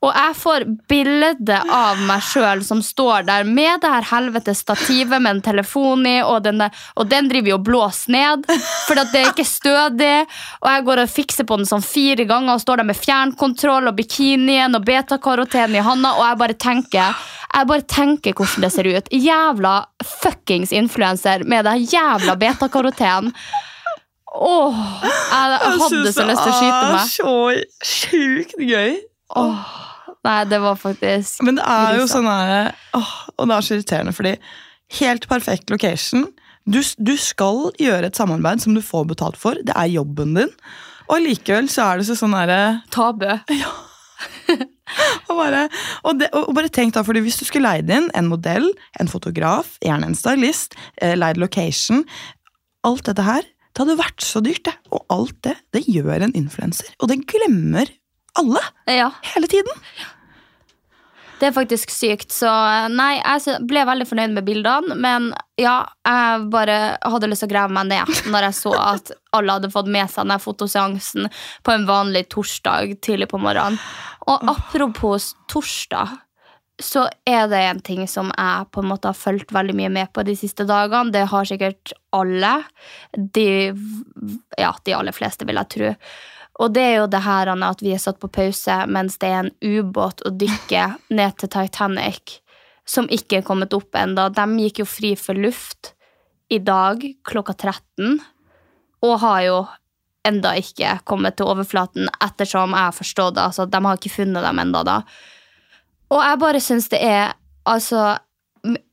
Og 0.00 0.14
jeg 0.16 0.36
får 0.40 0.64
bilde 0.88 1.56
av 1.60 1.98
meg 2.08 2.22
sjøl 2.24 2.62
som 2.64 2.78
står 2.80 3.26
der 3.28 3.44
med 3.44 3.82
det 3.82 3.90
her 3.92 4.06
helvete 4.08 4.54
stativet 4.56 5.20
med 5.20 5.34
en 5.34 5.42
telefon 5.44 6.06
i, 6.08 6.22
og 6.24 6.40
den, 6.46 6.62
der, 6.62 6.72
og 6.96 7.10
den 7.10 7.28
driver 7.28 7.52
jo 7.52 7.58
og 7.58 7.66
blåser 7.66 8.14
ned, 8.14 8.46
for 8.86 8.96
det 8.96 9.20
er 9.20 9.28
ikke 9.28 9.44
stødig. 9.44 10.14
Og 10.62 10.70
jeg 10.72 10.86
går 10.86 11.02
og 11.02 11.12
fikser 11.12 11.48
på 11.48 11.58
den 11.60 11.68
sånn 11.68 11.84
fire 11.84 12.24
ganger 12.30 12.56
og 12.56 12.62
står 12.64 12.80
der 12.80 12.88
med 12.88 12.96
fjernkontroll 12.96 13.90
og 13.90 13.98
bikinien 13.98 14.78
og 14.78 14.86
betakaroten 14.88 15.76
i 15.76 15.84
handa, 15.84 16.14
og 16.16 16.24
jeg 16.30 16.40
bare 16.46 16.56
tenker 16.64 17.28
jeg 17.50 17.66
bare 17.66 17.82
tenker 17.90 18.36
hvordan 18.38 18.64
det 18.64 18.70
ser 18.72 18.86
ut. 18.86 19.08
Jævla 19.10 19.74
fuckings 20.06 20.72
influenser 20.72 21.42
med 21.44 21.66
den 21.66 21.84
jævla 21.90 22.36
betakaroten. 22.40 23.32
Åh, 24.30 24.82
jeg, 25.02 25.46
jeg 25.50 25.60
hadde 25.66 25.88
så 25.90 26.02
lyst 26.06 26.20
til 26.20 26.30
å 26.30 26.36
skyte 26.38 26.82
meg. 26.86 26.94
Det 26.94 27.02
er 27.02 27.14
så 27.18 27.90
sjukt 27.90 28.54
gøy. 28.62 29.00
Åh, 29.40 29.64
nei, 30.26 30.38
det 30.50 30.60
var 30.62 30.78
faktisk 30.80 31.44
Men 31.46 31.60
det 31.60 31.64
er 31.64 32.00
jo 32.00 32.08
sånn 32.10 32.28
her 32.28 32.72
åh, 32.96 33.12
Og 33.36 33.48
det 33.48 33.56
er 33.56 33.66
så 33.66 33.76
irriterende, 33.76 34.14
fordi 34.16 34.34
helt 35.00 35.28
perfekt 35.30 35.70
location. 35.70 36.26
Du, 36.66 36.80
du 36.98 37.14
skal 37.20 37.68
gjøre 37.80 38.10
et 38.10 38.18
samarbeid 38.18 38.62
som 38.62 38.74
du 38.74 38.82
får 38.84 39.06
betalt 39.12 39.38
for. 39.40 39.58
Det 39.62 39.74
er 39.78 39.92
jobben 39.92 40.34
din. 40.34 40.50
Og 41.10 41.22
likevel 41.24 41.70
så 41.70 41.86
er 41.86 42.00
det 42.00 42.08
så 42.08 42.16
sånn 42.18 42.34
herre 42.36 42.80
Tabu. 42.94 43.28
og, 45.30 45.38
bare, 45.38 45.64
og, 46.04 46.18
det, 46.20 46.28
og 46.36 46.52
bare 46.56 46.70
tenk 46.72 46.94
da, 46.96 47.04
fordi 47.06 47.22
Hvis 47.24 47.40
du 47.40 47.46
skulle 47.48 47.70
leid 47.70 47.90
inn 47.90 48.10
en 48.18 48.28
modell, 48.30 48.68
en 49.00 49.10
fotograf, 49.10 49.76
gjerne 49.84 50.10
en 50.10 50.18
stylist, 50.18 50.76
eh, 51.00 51.16
leid 51.18 51.40
location 51.40 52.04
Alt 52.86 53.08
dette 53.08 53.24
her, 53.24 53.46
det 53.70 53.84
hadde 53.84 53.98
vært 54.00 54.24
så 54.24 54.42
dyrt, 54.44 54.64
det. 54.66 54.74
Og 54.90 55.04
alt 55.12 55.36
det, 55.46 55.56
det 55.76 55.84
gjør 55.86 56.26
en 56.26 56.34
influenser. 56.36 56.90
Og 57.00 57.10
det 57.10 57.22
glemmer 57.30 57.90
alle 58.40 58.62
Ja, 58.88 59.10
hele 59.34 59.50
tiden. 59.50 59.70
Det 61.40 61.48
er 61.48 61.56
faktisk 61.56 61.92
sykt. 61.92 62.32
Så 62.34 62.50
nei, 62.92 63.14
jeg 63.18 63.60
ble 63.68 63.84
veldig 63.88 64.06
fornøyd 64.08 64.36
med 64.36 64.46
bildene, 64.46 64.96
men 65.00 65.30
ja, 65.60 65.82
jeg 66.06 66.46
bare 66.52 66.78
hadde 67.00 67.30
lyst 67.30 67.44
til 67.44 67.50
å 67.50 67.54
grave 67.54 67.74
meg 67.76 67.90
ned 67.90 68.24
når 68.32 68.50
jeg 68.50 68.58
så 68.60 68.74
at 68.76 69.12
alle 69.36 69.58
hadde 69.58 69.72
fått 69.72 69.90
med 69.92 70.10
seg 70.12 70.28
den 70.28 70.42
fotoseansen 70.42 71.30
på 71.66 71.74
en 71.74 71.86
vanlig 71.88 72.26
torsdag 72.34 72.98
tidlig 73.04 73.30
på 73.32 73.40
morgenen. 73.40 73.80
Og 74.28 74.50
apropos 74.52 75.32
torsdag, 75.50 76.18
så 76.80 77.06
er 77.28 77.48
det 77.52 77.60
en 77.60 77.80
ting 77.84 78.06
som 78.08 78.30
jeg 78.32 78.68
på 78.72 78.80
en 78.82 78.88
måte 78.88 79.10
har 79.10 79.18
fulgt 79.18 79.52
veldig 79.52 79.76
mye 79.76 79.92
med 79.92 80.12
på 80.16 80.24
de 80.24 80.36
siste 80.38 80.64
dagene. 80.68 81.12
Det 81.12 81.26
har 81.28 81.48
sikkert 81.48 81.92
alle. 82.16 82.52
De, 83.12 83.48
ja, 84.56 84.72
de 84.84 84.96
aller 84.96 85.16
fleste, 85.16 85.48
vil 85.48 85.60
jeg 85.60 85.72
tro. 85.76 85.90
Og 86.60 86.74
det 86.76 86.82
er 86.84 86.96
jo 86.98 87.08
det 87.08 87.22
her 87.24 87.48
at 87.54 87.82
vi 87.82 87.94
er 87.94 88.02
satt 88.02 88.20
på 88.20 88.28
pause 88.28 88.76
mens 88.92 89.16
det 89.20 89.30
er 89.30 89.46
en 89.46 89.54
ubåt 89.64 90.20
å 90.28 90.32
dykke 90.34 90.86
ned 91.08 91.38
til 91.40 91.52
Titanic, 91.52 92.40
som 92.84 93.08
ikke 93.08 93.40
er 93.40 93.46
kommet 93.46 93.72
opp 93.76 93.96
ennå. 93.96 94.28
De 94.34 94.46
gikk 94.66 94.82
jo 94.82 94.88
fri 94.88 95.14
for 95.16 95.38
luft 95.38 95.94
i 96.50 96.58
dag 96.58 97.02
klokka 97.24 97.54
13, 97.54 98.18
og 99.06 99.20
har 99.22 99.42
jo 99.46 99.58
enda 100.28 100.52
ikke 100.60 100.98
kommet 101.08 101.38
til 101.38 101.48
overflaten, 101.48 102.10
ettersom 102.20 102.74
jeg 102.76 102.88
har 102.90 102.96
forstått 102.96 103.36
det. 103.38 103.44
Altså, 103.46 103.64
de 103.64 103.80
har 103.86 104.00
ikke 104.00 104.12
funnet 104.18 104.44
dem 104.44 104.60
enda 104.60 104.82
da. 104.84 104.96
Og 106.10 106.20
jeg 106.26 106.40
bare 106.42 106.60
syns 106.60 106.90
det 106.92 107.00
er 107.06 107.32
altså 107.70 108.18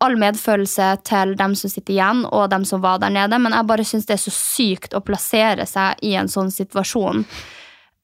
all 0.03 0.15
medfølelse 0.19 0.89
til 1.07 1.33
dem 1.39 1.53
som 1.57 1.71
sitter 1.71 1.95
igjen, 1.95 2.23
og 2.25 2.49
dem 2.51 2.65
som 2.67 2.81
var 2.83 3.01
der 3.03 3.13
nede, 3.13 3.39
men 3.41 3.55
jeg 3.55 3.67
bare 3.69 3.85
syns 3.87 4.07
det 4.07 4.17
er 4.17 4.23
så 4.23 4.33
sykt 4.33 4.95
å 4.95 5.03
plassere 5.05 5.67
seg 5.67 6.03
i 6.07 6.13
en 6.19 6.31
sånn 6.31 6.51
situasjon. 6.53 7.25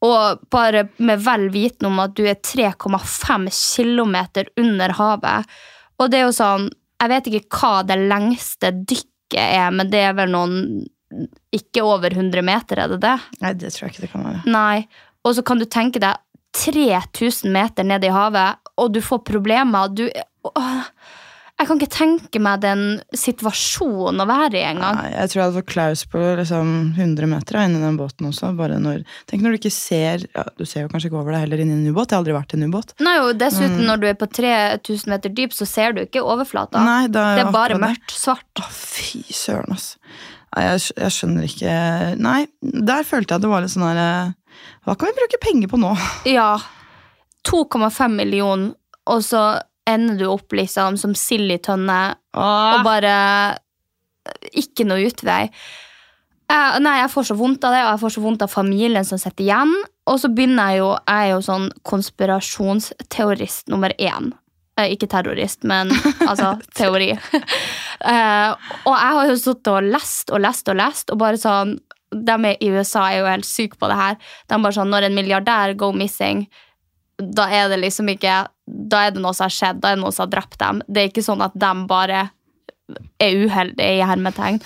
Og 0.03 0.43
bare 0.51 0.87
med 0.99 1.21
vel 1.23 1.47
viten 1.53 1.87
om 1.87 2.01
at 2.03 2.15
du 2.17 2.25
er 2.27 2.41
3,5 2.43 3.47
km 3.53 4.17
under 4.59 4.95
havet. 4.99 5.53
Og 6.01 6.11
det 6.11 6.19
er 6.19 6.25
jo 6.27 6.35
sånn 6.35 6.65
Jeg 7.03 7.11
vet 7.11 7.27
ikke 7.29 7.59
hva 7.59 7.83
det 7.87 7.97
lengste 8.09 8.71
dykket 8.73 9.39
er, 9.39 9.71
men 9.75 9.91
det 9.91 10.01
er 10.09 10.17
vel 10.17 10.31
noen 10.33 10.83
Ikke 11.55 11.85
over 11.85 12.11
100 12.11 12.43
meter, 12.43 12.79
er 12.83 12.91
det 12.91 12.99
det? 13.05 13.15
Nei, 13.43 13.53
det 13.53 13.71
tror 13.71 13.87
jeg 13.87 13.95
ikke 13.95 14.05
det 14.07 14.11
kan 14.11 14.27
være. 14.27 14.43
Nei. 14.49 14.85
Og 15.23 15.37
så 15.37 15.43
kan 15.45 15.61
du 15.61 15.67
tenke 15.69 16.01
deg 16.03 16.19
3000 16.57 17.53
meter 17.53 17.85
ned 17.87 18.03
i 18.05 18.11
havet, 18.13 18.59
og 18.77 18.91
du 18.93 18.99
får 19.01 19.23
problemer. 19.25 19.93
Du 19.93 20.07
åh, 20.51 20.87
Jeg 21.61 21.67
kan 21.69 21.77
ikke 21.79 21.93
tenke 21.95 22.39
meg 22.43 22.61
den 22.63 22.79
situasjonen 23.15 24.19
å 24.23 24.25
være 24.27 24.57
i 24.57 24.63
engang. 24.67 24.97
Jeg 25.13 25.29
tror 25.29 25.39
jeg 25.39 25.43
hadde 25.45 25.57
fått 25.59 25.69
klaus 25.69 26.01
på 26.09 26.21
liksom 26.39 26.71
100 26.97 27.29
meter 27.29 27.59
inni 27.61 27.79
den 27.83 27.99
båten 27.99 28.27
også. 28.31 28.49
Bare 28.57 28.79
når, 28.81 29.03
tenk 29.29 29.45
når 29.45 29.53
du 29.55 29.59
ikke 29.61 29.71
ser 29.71 30.25
ja, 30.33 30.43
Du 30.57 30.65
ser 30.67 30.83
jo 30.83 30.89
kanskje 30.91 31.11
ikke 31.11 31.19
over 31.21 31.35
deg 31.37 31.45
heller 31.45 31.61
inni 31.63 31.77
en 31.77 31.85
ubåt. 31.93 32.09
Jeg 32.11 32.17
har 32.17 32.23
aldri 32.23 32.35
vært 32.35 32.55
i 32.55 32.59
en 32.59 32.65
ubåt. 32.73 32.95
Nei, 33.05 33.15
og 33.21 33.31
dessuten, 33.39 33.79
Mm. 33.83 33.85
når 33.87 34.01
du 34.01 34.07
er 34.09 34.17
på 34.19 34.27
3000 34.27 35.13
meter 35.13 35.29
dyp, 35.37 35.53
så 35.55 35.65
ser 35.69 35.93
du 35.93 36.01
ikke 36.03 36.21
overflata. 36.25 36.81
Nei, 36.83 37.07
det 37.07 37.21
er 37.21 37.39
det 37.39 37.45
er 37.47 37.51
bare 37.55 37.77
mørkt, 37.79 38.11
svart. 38.11 38.49
Å, 38.59 38.67
fy 38.73 39.21
søren, 39.31 39.71
ass. 39.77 39.93
Nei, 40.55 40.63
jeg, 40.67 40.81
jeg 40.97 41.13
skjønner 41.15 41.47
ikke 41.47 41.77
Nei, 42.21 42.39
der 42.61 43.05
følte 43.07 43.33
jeg 43.33 43.39
at 43.39 43.45
det 43.45 43.49
var 43.53 43.63
litt 43.63 43.71
sånn 43.73 43.87
her 43.87 43.97
eh, 44.03 44.33
Hva 44.85 44.93
kan 45.01 45.09
vi 45.09 45.15
bruke 45.17 45.39
penger 45.41 45.71
på 45.71 45.79
nå? 45.81 45.93
Ja. 46.29 46.51
2,5 47.49 48.13
millioner, 48.19 48.73
og 49.09 49.23
så 49.25 49.61
ender 49.89 50.19
du 50.19 50.27
opp 50.31 50.53
liksom 50.55 50.97
som 50.99 51.15
sild 51.17 51.51
i 51.51 51.59
tønne, 51.63 52.01
og 52.39 52.85
bare 52.85 53.15
ikke 54.55 54.85
noe 54.87 55.09
utvei. 55.09 55.47
Jeg, 56.53 56.83
nei, 56.83 56.97
jeg 56.99 57.11
får 57.11 57.27
så 57.31 57.35
vondt 57.39 57.65
av 57.65 57.73
det, 57.73 57.81
og 57.83 57.89
jeg 57.93 58.01
får 58.03 58.13
så 58.15 58.23
vondt 58.23 58.45
av 58.45 58.51
familien 58.51 59.07
som 59.07 59.19
sitter 59.19 59.45
igjen. 59.45 59.73
Og 60.11 60.19
så 60.19 60.29
begynner 60.29 60.73
jeg 60.73 60.81
jo 60.81 60.89
Jeg 60.91 61.27
er 61.27 61.29
jo 61.31 61.43
sånn 61.45 61.69
konspirasjonsteorist 61.87 63.71
nummer 63.71 63.95
én. 63.95 64.33
Eh, 64.79 64.91
ikke 64.95 65.09
terrorist, 65.09 65.63
men 65.69 65.91
altså 66.29 66.55
teori. 66.77 67.13
Eh, 67.13 68.69
og 68.83 68.93
jeg 68.93 69.17
har 69.17 69.29
jo 69.29 69.39
sittet 69.39 69.71
og 69.71 69.89
lest 69.93 70.33
og 70.33 70.43
lest 70.43 70.69
og 70.71 70.79
lest, 70.79 71.13
og 71.13 71.21
bare 71.21 71.39
sånn 71.39 71.77
De 72.13 72.35
i 72.51 72.69
USA 72.69 73.07
er 73.09 73.21
jo 73.21 73.29
helt 73.31 73.47
syke 73.47 73.79
på 73.79 73.87
det 73.89 73.97
her. 73.97 74.17
De 74.49 74.57
bare 74.61 74.75
sånn, 74.75 74.91
Når 74.93 75.07
en 75.07 75.15
milliardær 75.17 75.73
go 75.79 75.91
missing, 75.95 76.43
da 77.21 77.45
er 77.53 77.69
det 77.69 77.77
liksom 77.83 78.09
ikke 78.09 78.47
Da 78.65 79.03
er 79.05 79.13
det 79.13 79.21
noe 79.21 79.35
som 79.35 79.45
har 79.45 79.53
skjedd, 79.53 79.81
da 79.83 79.91
er 79.91 79.97
det 79.97 80.03
noe 80.03 80.13
som 80.15 80.25
har 80.25 80.33
drept 80.33 80.57
dem. 80.61 80.81
Det 80.87 81.01
er 81.01 81.11
ikke 81.11 81.25
sånn 81.25 81.43
at 81.43 81.55
de 81.59 81.71
bare 81.89 82.25
er 83.21 83.39
uheldige, 83.43 83.89
i 83.99 84.03
hermetegn. 84.05 84.59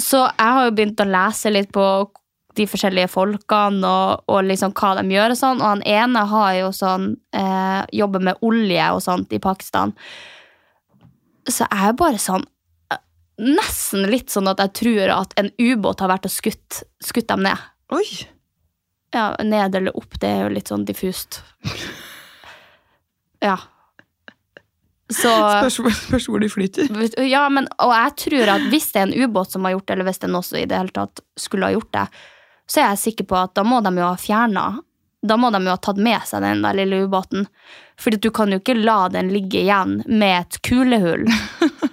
Så 0.00 0.22
jeg 0.24 0.54
har 0.56 0.66
jo 0.66 0.74
begynt 0.76 1.02
å 1.02 1.08
lese 1.08 1.52
litt 1.52 1.72
på 1.74 1.86
de 2.56 2.66
forskjellige 2.68 3.10
folkene 3.12 3.88
og, 3.88 4.24
og 4.28 4.44
liksom 4.46 4.74
hva 4.76 4.94
de 4.98 5.04
gjør 5.14 5.34
og 5.34 5.40
sånn. 5.40 5.62
Og 5.62 5.68
han 5.68 5.84
ene 5.88 6.24
har 6.32 6.52
jo 6.58 6.70
sånn 6.76 7.08
eh, 7.36 7.82
jobber 7.98 8.24
med 8.28 8.44
olje 8.44 8.88
og 8.92 9.02
sånt 9.04 9.32
i 9.32 9.40
Pakistan. 9.42 9.94
Så 11.48 11.66
jeg 11.66 11.88
er 11.88 11.96
bare 11.98 12.20
sånn 12.22 12.44
eh, 12.92 13.00
Nesten 13.42 14.06
litt 14.12 14.30
sånn 14.30 14.50
at 14.52 14.60
jeg 14.62 14.76
tror 14.82 15.16
at 15.16 15.34
en 15.40 15.50
ubåt 15.58 16.04
har 16.04 16.12
vært 16.12 16.28
og 16.28 16.34
skutt, 16.34 16.84
skutt 17.02 17.30
dem 17.32 17.44
ned. 17.48 17.68
Oi! 17.92 18.06
Ja, 19.12 19.34
ned 19.44 19.74
eller 19.76 19.96
opp, 19.96 20.14
det 20.20 20.28
er 20.28 20.42
jo 20.46 20.54
litt 20.54 20.70
sånn 20.72 20.86
diffust. 20.88 21.42
Ja. 23.42 23.58
Så 25.12 25.28
Spørs, 25.28 25.76
hvor- 25.82 25.92
spørs 25.96 26.26
hvor 26.30 26.40
de 26.40 26.48
flyter. 26.48 26.88
Ja, 27.28 27.48
men, 27.52 27.66
og 27.78 27.92
jeg 27.92 28.14
tror 28.16 28.48
at 28.54 28.62
hvis 28.72 28.86
det 28.94 29.00
er 29.02 29.08
en 29.10 29.18
ubåt 29.26 29.50
som 29.52 29.64
har 29.64 29.74
gjort 29.74 29.86
det, 29.86 29.92
eller 29.98 30.08
hvis 30.08 30.22
den 30.22 30.38
også 30.38 30.62
i 30.62 30.64
det 30.64 30.78
hele 30.78 30.94
tatt 30.94 31.20
skulle 31.36 31.66
ha 31.68 31.74
gjort 31.74 31.90
det, 31.92 32.06
så 32.70 32.80
er 32.80 32.88
jeg 32.94 33.02
sikker 33.02 33.26
på 33.28 33.36
at 33.36 33.52
da 33.58 33.64
må 33.66 33.82
de 33.84 33.92
jo 33.98 34.06
ha 34.06 34.16
fjerna 34.16 34.64
Da 35.24 35.36
må 35.38 35.52
de 35.54 35.60
jo 35.62 35.70
ha 35.70 35.76
tatt 35.78 35.98
med 36.02 36.18
seg 36.26 36.40
den 36.42 36.62
der 36.64 36.74
lille 36.74 37.04
ubåten. 37.06 37.44
Fordi 38.00 38.16
du 38.18 38.30
kan 38.34 38.50
jo 38.50 38.56
ikke 38.58 38.74
la 38.74 39.04
den 39.08 39.28
ligge 39.30 39.60
igjen 39.60 40.00
med 40.08 40.40
et 40.40 40.56
kulehull. 40.66 41.28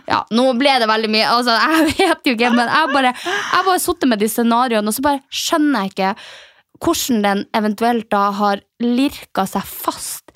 Ja, 0.10 0.24
nå 0.34 0.48
ble 0.58 0.72
det 0.82 0.88
veldig 0.90 1.10
mye. 1.14 1.28
Altså, 1.30 1.54
jeg 1.54 1.92
vet 2.00 2.26
jo 2.26 2.34
ikke, 2.34 2.50
men 2.56 2.66
jeg 2.72 2.90
bare, 2.96 3.12
jeg 3.14 3.66
bare 3.68 3.80
sittet 3.84 4.10
med 4.10 4.18
de 4.24 4.30
scenarioene, 4.34 4.88
og 4.90 4.96
så 4.98 5.04
bare 5.06 5.22
skjønner 5.30 5.84
jeg 5.86 5.92
ikke 5.94 6.16
hvordan 6.80 7.24
den 7.26 7.46
eventuelt 7.56 8.10
da 8.12 8.30
har 8.36 8.64
lirka 8.84 9.46
seg 9.50 9.66
fast 9.68 10.34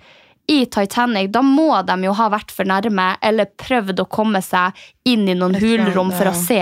i 0.51 0.65
Titanic. 0.67 1.31
Da 1.31 1.41
må 1.45 1.69
de 1.87 1.97
jo 2.03 2.15
ha 2.17 2.29
vært 2.33 2.51
for 2.51 2.67
nærme, 2.67 3.13
eller 3.23 3.51
prøvd 3.59 4.03
å 4.03 4.09
komme 4.11 4.43
seg 4.43 4.77
inn 5.07 5.27
i 5.29 5.37
noen 5.37 5.55
hulrom 5.59 6.11
for 6.15 6.31
å 6.31 6.37
se. 6.37 6.61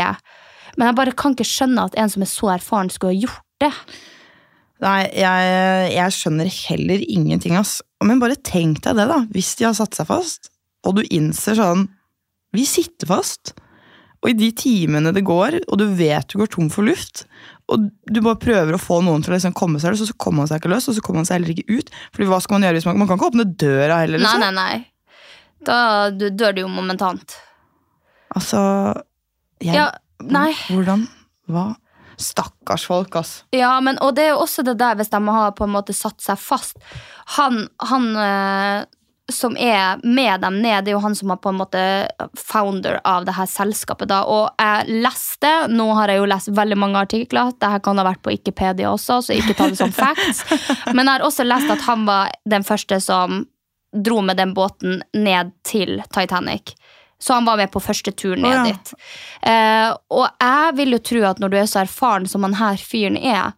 Men 0.77 0.91
jeg 0.91 0.99
bare 1.01 1.15
kan 1.17 1.35
ikke 1.35 1.47
skjønne 1.47 1.89
at 1.89 1.97
en 1.99 2.11
som 2.11 2.23
er 2.23 2.31
så 2.31 2.51
erfaren, 2.55 2.91
skulle 2.93 3.15
ha 3.15 3.23
gjort 3.25 3.63
det. 3.63 3.71
Nei, 4.81 5.01
jeg, 5.13 5.89
jeg 5.93 6.17
skjønner 6.17 6.49
heller 6.49 7.03
ingenting, 7.05 7.57
ass. 7.59 7.79
Men 8.01 8.21
bare 8.21 8.39
tenk 8.39 8.81
deg 8.85 8.97
det, 8.97 9.07
da. 9.11 9.19
Hvis 9.33 9.53
de 9.59 9.67
har 9.67 9.75
satt 9.77 9.97
seg 9.97 10.09
fast, 10.09 10.49
og 10.87 10.97
du 10.97 11.03
innser 11.13 11.59
sånn 11.59 11.83
Vi 12.51 12.63
sitter 12.65 13.07
fast. 13.07 13.53
Og 14.21 14.31
i 14.31 14.37
de 14.37 14.49
timene 14.57 15.13
det 15.15 15.23
går, 15.25 15.61
og 15.67 15.77
du 15.81 15.85
vet 15.97 16.27
du 16.29 16.39
går 16.41 16.49
tom 16.53 16.67
for 16.73 16.85
luft, 16.85 17.23
og 17.71 17.87
du 18.11 18.19
bare 18.21 18.39
prøver 18.41 18.75
å 18.75 18.81
få 18.81 18.99
noen 19.05 19.23
til 19.23 19.31
å 19.33 19.37
liksom 19.37 19.53
komme 19.57 19.79
seg 19.81 19.93
løs, 19.93 20.01
og 20.03 20.09
så 20.11 20.15
kommer 20.19 20.43
han 20.43 20.49
seg 20.51 20.61
ikke 20.61 20.71
løs, 20.73 20.87
og 20.91 20.95
så 20.97 21.03
kommer 21.05 21.21
han 21.23 21.29
seg 21.29 21.37
heller 21.39 21.53
ikke 21.55 21.77
ut. 21.79 21.91
Fordi 22.13 22.27
hva 22.31 22.39
skal 22.43 22.57
man 22.59 22.65
gjøre 22.67 22.79
hvis 22.79 22.87
man 22.89 22.99
Man 23.01 23.07
kan 23.09 23.17
ikke 23.19 23.29
åpne 23.31 23.45
døra 23.55 24.01
heller, 24.03 24.19
Nei, 24.19 24.25
liksom. 24.25 24.39
nei, 24.39 24.51
nei. 24.57 24.87
Da 25.63 25.77
du- 26.11 26.29
dør 26.35 26.55
du 26.57 26.61
jo 26.63 26.67
momentant. 26.67 27.37
Altså 28.35 28.59
jeg, 29.61 29.75
Ja, 29.75 29.91
nei. 30.23 30.51
Hvordan? 30.69 31.07
Hva? 31.51 31.65
Stakkars 32.21 32.83
folk, 32.85 33.15
ass. 33.17 33.43
Ja, 33.55 33.79
men, 33.81 33.97
og 34.01 34.13
det 34.15 34.25
er 34.27 34.33
jo 34.35 34.41
også 34.43 34.63
det 34.65 34.77
der 34.77 34.95
hvis 34.99 35.09
de 35.09 35.21
har 35.25 35.51
på 35.57 35.65
en 35.65 35.73
måte 35.73 35.93
satt 35.97 36.21
seg 36.21 36.37
fast. 36.37 36.77
Han, 37.37 37.63
han 37.81 38.09
eh, 38.15 38.85
som 39.35 39.55
er 39.57 40.01
med 40.03 40.41
dem 40.43 40.59
ned, 40.61 40.85
det 40.85 40.91
er 40.91 40.97
jo 40.97 41.03
han 41.03 41.15
som 41.17 41.31
er 41.33 41.39
på 41.41 41.51
en 41.51 41.59
måte 41.59 41.83
founder 42.37 42.99
av 43.07 43.25
det 43.27 43.35
her 43.37 43.49
selskapet. 43.49 44.09
da, 44.11 44.23
Og 44.23 44.49
jeg 44.59 45.01
leste, 45.03 45.51
nå 45.71 45.87
har 45.97 46.11
jeg 46.11 46.21
jo 46.21 46.29
lest 46.31 46.51
veldig 46.57 46.77
mange 46.77 47.01
artikler, 47.07 47.53
det 47.59 47.71
her 47.73 47.83
kan 47.83 48.01
ha 48.01 48.07
vært 48.07 48.23
på 48.23 48.33
Wikipedia 48.33 48.91
også, 48.91 49.21
så 49.25 49.37
ikke 49.37 49.57
ta 49.57 49.69
det 49.71 49.79
som 49.79 49.93
facts. 49.95 50.43
Men 50.95 51.05
jeg 51.05 51.13
har 51.13 51.27
også 51.27 51.47
lest 51.47 51.71
at 51.71 51.87
han 51.87 52.05
var 52.09 52.31
den 52.45 52.67
første 52.67 53.01
som 53.03 53.45
dro 53.91 54.21
med 54.21 54.37
den 54.39 54.53
båten 54.55 55.01
ned 55.13 55.51
til 55.67 56.01
Titanic. 56.13 56.75
Så 57.21 57.33
han 57.33 57.45
var 57.45 57.57
med 57.57 57.69
på 57.71 57.81
første 57.83 58.11
tur 58.17 58.35
ned 58.35 58.49
Å, 58.49 58.53
ja. 58.55 58.63
dit. 58.71 58.93
Eh, 59.45 59.89
og 60.09 60.25
jeg 60.41 60.77
vil 60.79 60.95
jo 60.95 61.01
tro 61.11 61.25
at 61.29 61.41
når 61.41 61.51
du 61.53 61.57
er 61.59 61.67
så 61.69 61.83
erfaren 61.83 62.25
som 62.29 62.47
han 62.47 62.57
her 62.57 62.81
fyren 62.81 63.19
er, 63.19 63.51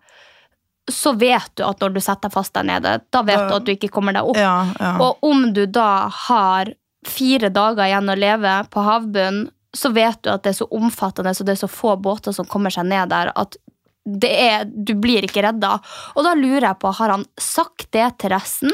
så 0.91 1.13
vet 1.15 1.51
du 1.55 1.63
at 1.65 1.79
når 1.81 1.95
du 1.95 1.99
setter 2.03 2.27
deg 2.27 2.35
fast 2.35 2.53
der 2.57 2.65
nede, 2.67 2.97
da 3.13 3.21
vet 3.23 3.47
du 3.47 3.55
at 3.55 3.65
du 3.67 3.71
ikke 3.73 3.91
kommer 3.93 4.15
deg 4.15 4.27
opp. 4.27 4.39
Ja, 4.39 4.55
ja. 4.79 4.93
Og 5.03 5.23
om 5.23 5.45
du 5.55 5.65
da 5.65 6.07
har 6.27 6.73
fire 7.07 7.49
dager 7.53 7.85
igjen 7.87 8.11
å 8.11 8.17
leve 8.19 8.55
på 8.71 8.83
havbunnen, 8.83 9.49
så 9.73 9.89
vet 9.89 10.19
du 10.21 10.29
at 10.29 10.43
det 10.45 10.51
er 10.51 10.59
så 10.59 10.67
omfattende 10.75 11.31
og 11.33 11.47
det 11.47 11.55
er 11.55 11.63
så 11.63 11.69
få 11.71 11.95
båter 11.97 12.35
som 12.35 12.45
kommer 12.45 12.73
seg 12.73 12.85
ned 12.91 13.09
der, 13.09 13.31
at 13.33 13.57
det 14.03 14.29
er, 14.29 14.65
du 14.67 14.93
blir 14.99 15.25
ikke 15.25 15.41
redda. 15.45 15.77
Og 16.13 16.27
da 16.27 16.35
lurer 16.35 16.67
jeg 16.67 16.79
på, 16.81 16.91
har 16.99 17.13
han 17.15 17.23
sagt 17.39 17.87
det 17.95 18.05
til 18.21 18.33
resten, 18.35 18.73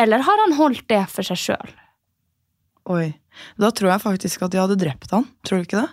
eller 0.00 0.24
har 0.24 0.44
han 0.46 0.56
holdt 0.56 0.86
det 0.90 1.04
for 1.12 1.28
seg 1.28 1.38
sjøl? 1.38 1.74
Oi. 2.90 3.12
Da 3.60 3.70
tror 3.70 3.92
jeg 3.92 4.02
faktisk 4.02 4.42
at 4.44 4.52
de 4.52 4.60
hadde 4.60 4.78
drept 4.80 5.12
han. 5.14 5.28
Tror 5.46 5.60
du 5.60 5.68
ikke 5.68 5.84
det? 5.84 5.90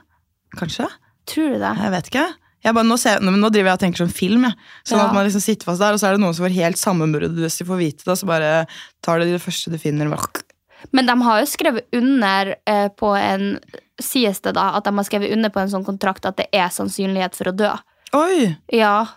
Kanskje? 0.59 0.87
Tror 1.29 1.53
du 1.53 1.59
det? 1.61 1.73
Jeg 1.83 1.93
vet 1.93 2.09
ikke. 2.09 2.25
Jeg 2.65 2.75
bare, 2.75 2.87
nå, 2.87 2.97
ser, 2.99 3.21
nå, 3.23 3.49
driver 3.49 3.71
jeg 3.71 3.77
og 3.77 3.83
tenker 3.85 4.03
sånn 4.03 4.13
film. 4.13 4.43
Jeg. 4.49 4.55
Sånn 4.89 4.99
Ja. 4.99 5.07
at 5.07 5.13
man 5.15 5.25
liksom 5.27 5.41
sitter 5.43 5.69
fast 5.69 5.79
der, 5.79 5.93
og 5.95 5.99
så 6.01 6.09
er 6.09 6.17
det 6.17 6.23
noen 6.25 6.35
som 6.35 6.45
får 6.45 6.55
helt 6.57 6.77
sammenbruddet 6.81 7.39
hvis 7.39 7.59
de 7.61 7.67
får 7.69 7.79
vite 7.79 8.03
det. 8.03 8.17
Så 8.19 8.27
bare 8.27 8.67
tar 9.01 9.19
de 9.19 9.31
det 9.31 9.41
første 9.41 9.71
de 9.71 9.79
finner. 9.79 10.09
Bare. 10.11 10.43
Men 10.91 11.05
de 11.07 11.15
har 11.23 11.39
jo 11.39 11.45
skrevet 11.47 11.87
under 11.95 12.55
eh, 12.67 12.87
på 12.89 13.13
en 13.19 13.59
Sies 13.99 14.39
det 14.39 14.53
da 14.55 14.77
at 14.77 14.85
de 14.87 14.93
har 14.95 15.03
skrevet 15.03 15.33
under 15.35 15.51
på 15.51 15.59
en 15.59 15.67
sånn 15.71 15.83
kontrakt 15.83 16.23
at 16.23 16.37
det 16.39 16.45
er 16.55 16.69
sannsynlighet 16.71 17.35
for 17.35 17.51
å 17.51 17.55
dø? 17.55 17.71
Oi! 18.15 18.55
Ja. 18.71 19.07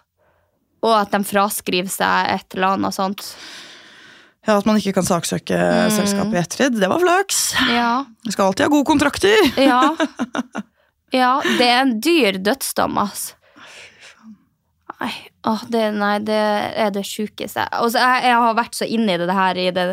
Og 0.82 0.94
at 0.96 1.12
de 1.14 1.20
fraskriver 1.22 1.90
seg 1.92 2.32
et 2.32 2.56
eller 2.56 2.74
annet 2.74 2.96
sånt. 2.96 3.22
Ja, 4.42 4.56
At 4.58 4.66
man 4.66 4.80
ikke 4.80 4.96
kan 4.96 5.06
saksøke 5.06 5.54
selskapet 5.94 6.34
i 6.34 6.40
ettertid. 6.40 6.80
Det 6.82 6.88
var 6.90 6.98
flaks! 6.98 7.52
Ja. 7.70 8.04
Vi 8.26 8.34
skal 8.34 8.50
alltid 8.50 8.66
ha 8.66 8.72
gode 8.74 8.88
kontrakter! 8.90 9.38
Ja. 9.62 9.94
ja 11.12 11.36
det 11.58 11.68
er 11.68 11.78
en 11.84 11.94
dyr 12.02 12.40
dødsdom, 12.42 12.98
ass. 13.02 13.30
Nei, 15.02 15.10
åh, 15.50 15.62
det, 15.72 15.82
nei, 15.98 16.16
det 16.22 16.38
er 16.78 16.92
det 16.94 17.02
sjukeste. 17.08 17.64
Altså, 17.74 17.98
jeg, 17.98 18.24
jeg 18.28 18.40
har 18.44 18.54
vært 18.54 18.76
så 18.78 18.86
inne 18.86 19.16
i 19.16 19.20
det 19.20 19.34
her 19.34 19.58
i 19.58 19.68
det, 19.74 19.86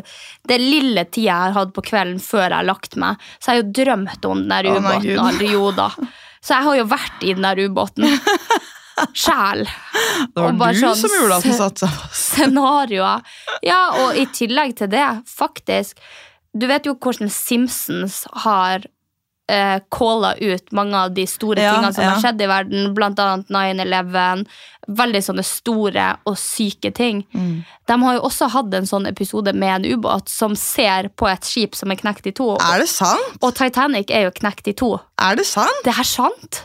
det 0.50 0.60
lille 0.62 1.06
tida 1.10 1.26
jeg 1.26 1.46
har 1.48 1.56
hatt 1.56 1.72
på 1.74 1.84
kvelden 1.88 2.20
før 2.22 2.46
jeg 2.46 2.58
har 2.60 2.68
lagt 2.68 2.98
meg. 3.02 3.30
Så 3.40 3.50
jeg 3.50 3.56
har 3.56 3.64
jo 3.64 3.72
drømt 3.80 4.28
om 4.30 4.44
den 4.44 4.54
der 4.54 4.70
ubåten. 4.70 5.16
Oh, 5.24 5.42
jo 5.50 5.72
da. 5.74 5.90
Så 6.46 6.54
jeg 6.54 6.68
har 6.68 6.78
jo 6.78 6.86
vært 6.92 7.26
i 7.26 7.34
den 7.34 7.48
der 7.48 7.64
ubåten. 7.66 8.06
Sjæl. 9.24 9.66
Det 10.36 10.46
var 10.60 10.76
du 10.76 10.82
sånn 10.84 10.98
som 11.00 11.14
gjorde 11.16 11.40
at 11.40 11.48
du 11.48 11.54
satte 11.56 11.88
seg 11.88 11.98
fast. 12.04 12.22
Scenarioer. 12.36 13.26
Ja, 13.66 13.82
og 14.04 14.20
i 14.20 14.28
tillegg 14.36 14.76
til 14.80 14.92
det, 14.92 15.08
faktisk 15.30 16.00
Du 16.54 16.66
vet 16.70 16.88
jo 16.88 16.96
hvordan 16.98 17.30
Simpsons 17.32 18.24
har 18.44 18.86
uh, 19.50 19.78
calla 19.92 20.34
ut 20.38 20.72
mange 20.76 20.98
av 20.98 21.14
de 21.18 21.26
store 21.28 21.64
Ja, 21.64 21.76
tingene 21.76 21.94
som 21.96 22.06
ja. 22.06 22.14
har 22.14 22.24
skjedd 22.24 22.42
i 22.42 22.50
verden, 22.50 22.90
blant 22.98 23.20
annet 23.20 23.50
9-11. 23.50 24.46
Veldig 25.00 25.22
sånne 25.26 25.46
store 25.46 26.08
og 26.30 26.38
syke 26.40 26.94
ting. 26.96 27.24
Mm. 27.34 27.62
De 27.90 28.00
har 28.04 28.18
jo 28.18 28.24
også 28.30 28.50
hatt 28.54 28.74
en 28.78 28.90
sånn 28.90 29.10
episode 29.10 29.54
med 29.54 29.76
en 29.80 30.00
ubåt 30.00 30.32
som 30.32 30.56
ser 30.58 31.12
på 31.20 31.30
et 31.30 31.46
skip 31.46 31.78
som 31.78 31.94
er 31.94 32.00
knekt 32.00 32.30
i 32.30 32.36
to. 32.38 32.54
Er 32.70 32.84
det 32.86 32.90
sant? 32.92 33.38
Og 33.42 33.54
Titanic 33.58 34.14
er 34.14 34.30
jo 34.30 34.36
knekt 34.42 34.72
i 34.72 34.76
to. 34.78 34.96
Er 35.22 35.38
det 35.40 35.46
sant? 35.50 35.84
Det 35.86 35.94
er 35.94 36.08
sant. 36.08 36.64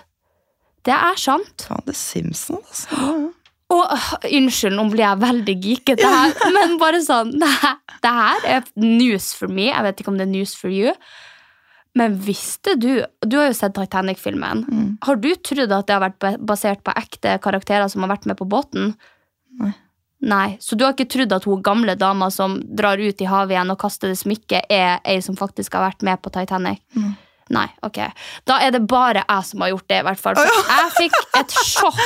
Det 0.85 0.93
er 0.93 1.17
sant. 1.21 1.65
Faen, 1.65 1.85
det 1.87 1.95
er 1.97 2.01
Simpsons, 2.01 2.85
altså. 2.93 3.33
Og 3.73 3.85
øh, 3.91 4.09
unnskyld, 4.37 4.77
nå 4.77 4.89
blir 4.93 5.05
jeg 5.07 5.21
veldig 5.23 5.55
geekete 5.63 6.09
her, 6.11 6.35
men 6.57 6.77
bare 6.81 7.01
sånn 7.05 7.33
det 7.41 7.51
her, 7.63 7.79
det 8.05 8.13
her 8.19 8.49
er 8.59 8.67
news 8.81 9.33
for 9.37 9.53
me. 9.53 9.71
Jeg 9.71 9.87
vet 9.87 10.03
ikke 10.03 10.13
om 10.13 10.19
det 10.21 10.29
er 10.29 10.35
news 10.35 10.53
for 10.59 10.73
you. 10.73 10.93
Men 11.95 12.17
visste 12.19 12.75
du 12.75 13.05
Du 13.23 13.37
har 13.39 13.47
jo 13.47 13.55
sett 13.55 13.75
Titanic-filmen. 13.77 14.65
Mm. 14.67 14.91
Har 15.07 15.17
du 15.17 15.31
trodd 15.37 15.73
at 15.73 15.87
det 15.87 15.95
har 15.95 16.03
vært 16.03 16.41
basert 16.43 16.83
på 16.85 16.95
ekte 16.99 17.39
karakterer 17.43 17.89
som 17.89 18.03
har 18.03 18.17
vært 18.17 18.27
med 18.27 18.39
på 18.41 18.49
båten? 18.51 18.95
Nei. 19.61 19.75
Nei, 20.25 20.57
Så 20.61 20.77
du 20.77 20.85
har 20.87 20.95
ikke 20.95 21.11
trodd 21.11 21.33
at 21.37 21.45
hun 21.45 21.63
gamle 21.63 21.95
dama 22.01 22.31
som 22.33 22.57
drar 22.65 22.97
ut 22.97 23.21
i 23.21 23.29
havet 23.29 23.53
igjen 23.53 23.73
og 23.75 23.79
kaster 23.83 24.09
det 24.09 24.17
smykket, 24.17 24.71
er 24.73 25.03
ei 25.05 25.19
som 25.21 25.37
faktisk 25.37 25.77
har 25.77 25.91
vært 25.91 26.05
med 26.07 26.23
på 26.25 26.33
Titanic? 26.33 26.81
Mm. 26.97 27.13
Nei, 27.53 27.67
ok. 27.85 27.99
Da 28.49 28.57
er 28.65 28.73
det 28.73 28.87
bare 28.89 29.21
jeg 29.21 29.49
som 29.51 29.61
har 29.61 29.75
gjort 29.75 29.89
det, 29.93 29.99
i 30.01 30.07
hvert 30.07 30.23
fall. 30.23 30.39
For 30.41 30.71
jeg 30.71 30.95
fikk 30.97 31.19
et 31.43 31.57
sjokk 31.61 32.01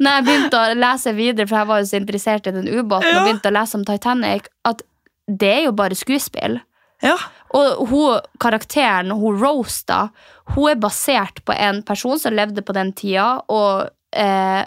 når 0.00 0.14
jeg 0.14 0.26
begynte 0.30 0.62
å 0.62 0.78
lese 0.78 1.12
videre, 1.18 1.48
for 1.50 1.60
jeg 1.60 1.68
var 1.68 1.82
jo 1.82 1.90
så 1.90 2.00
interessert 2.00 2.48
i 2.48 2.54
den 2.56 2.70
ubåten, 2.70 3.12
og 3.12 3.26
begynte 3.28 3.52
å 3.52 3.56
lese 3.58 3.76
om 3.76 3.84
Titanic, 3.84 4.48
at 4.64 4.80
det 5.28 5.52
er 5.58 5.62
jo 5.66 5.76
bare 5.76 5.98
skuespill. 5.98 6.62
Ja. 7.04 7.16
Og 7.56 7.86
hun, 7.90 8.26
karakteren, 8.42 9.10
hun 9.16 9.38
Rosta, 9.40 10.08
hun 10.54 10.72
er 10.72 10.82
basert 10.82 11.42
på 11.44 11.54
en 11.56 11.82
person 11.86 12.18
som 12.20 12.36
levde 12.36 12.62
på 12.62 12.76
den 12.76 12.92
tida, 12.96 13.40
og 13.50 13.88
eh, 14.16 14.62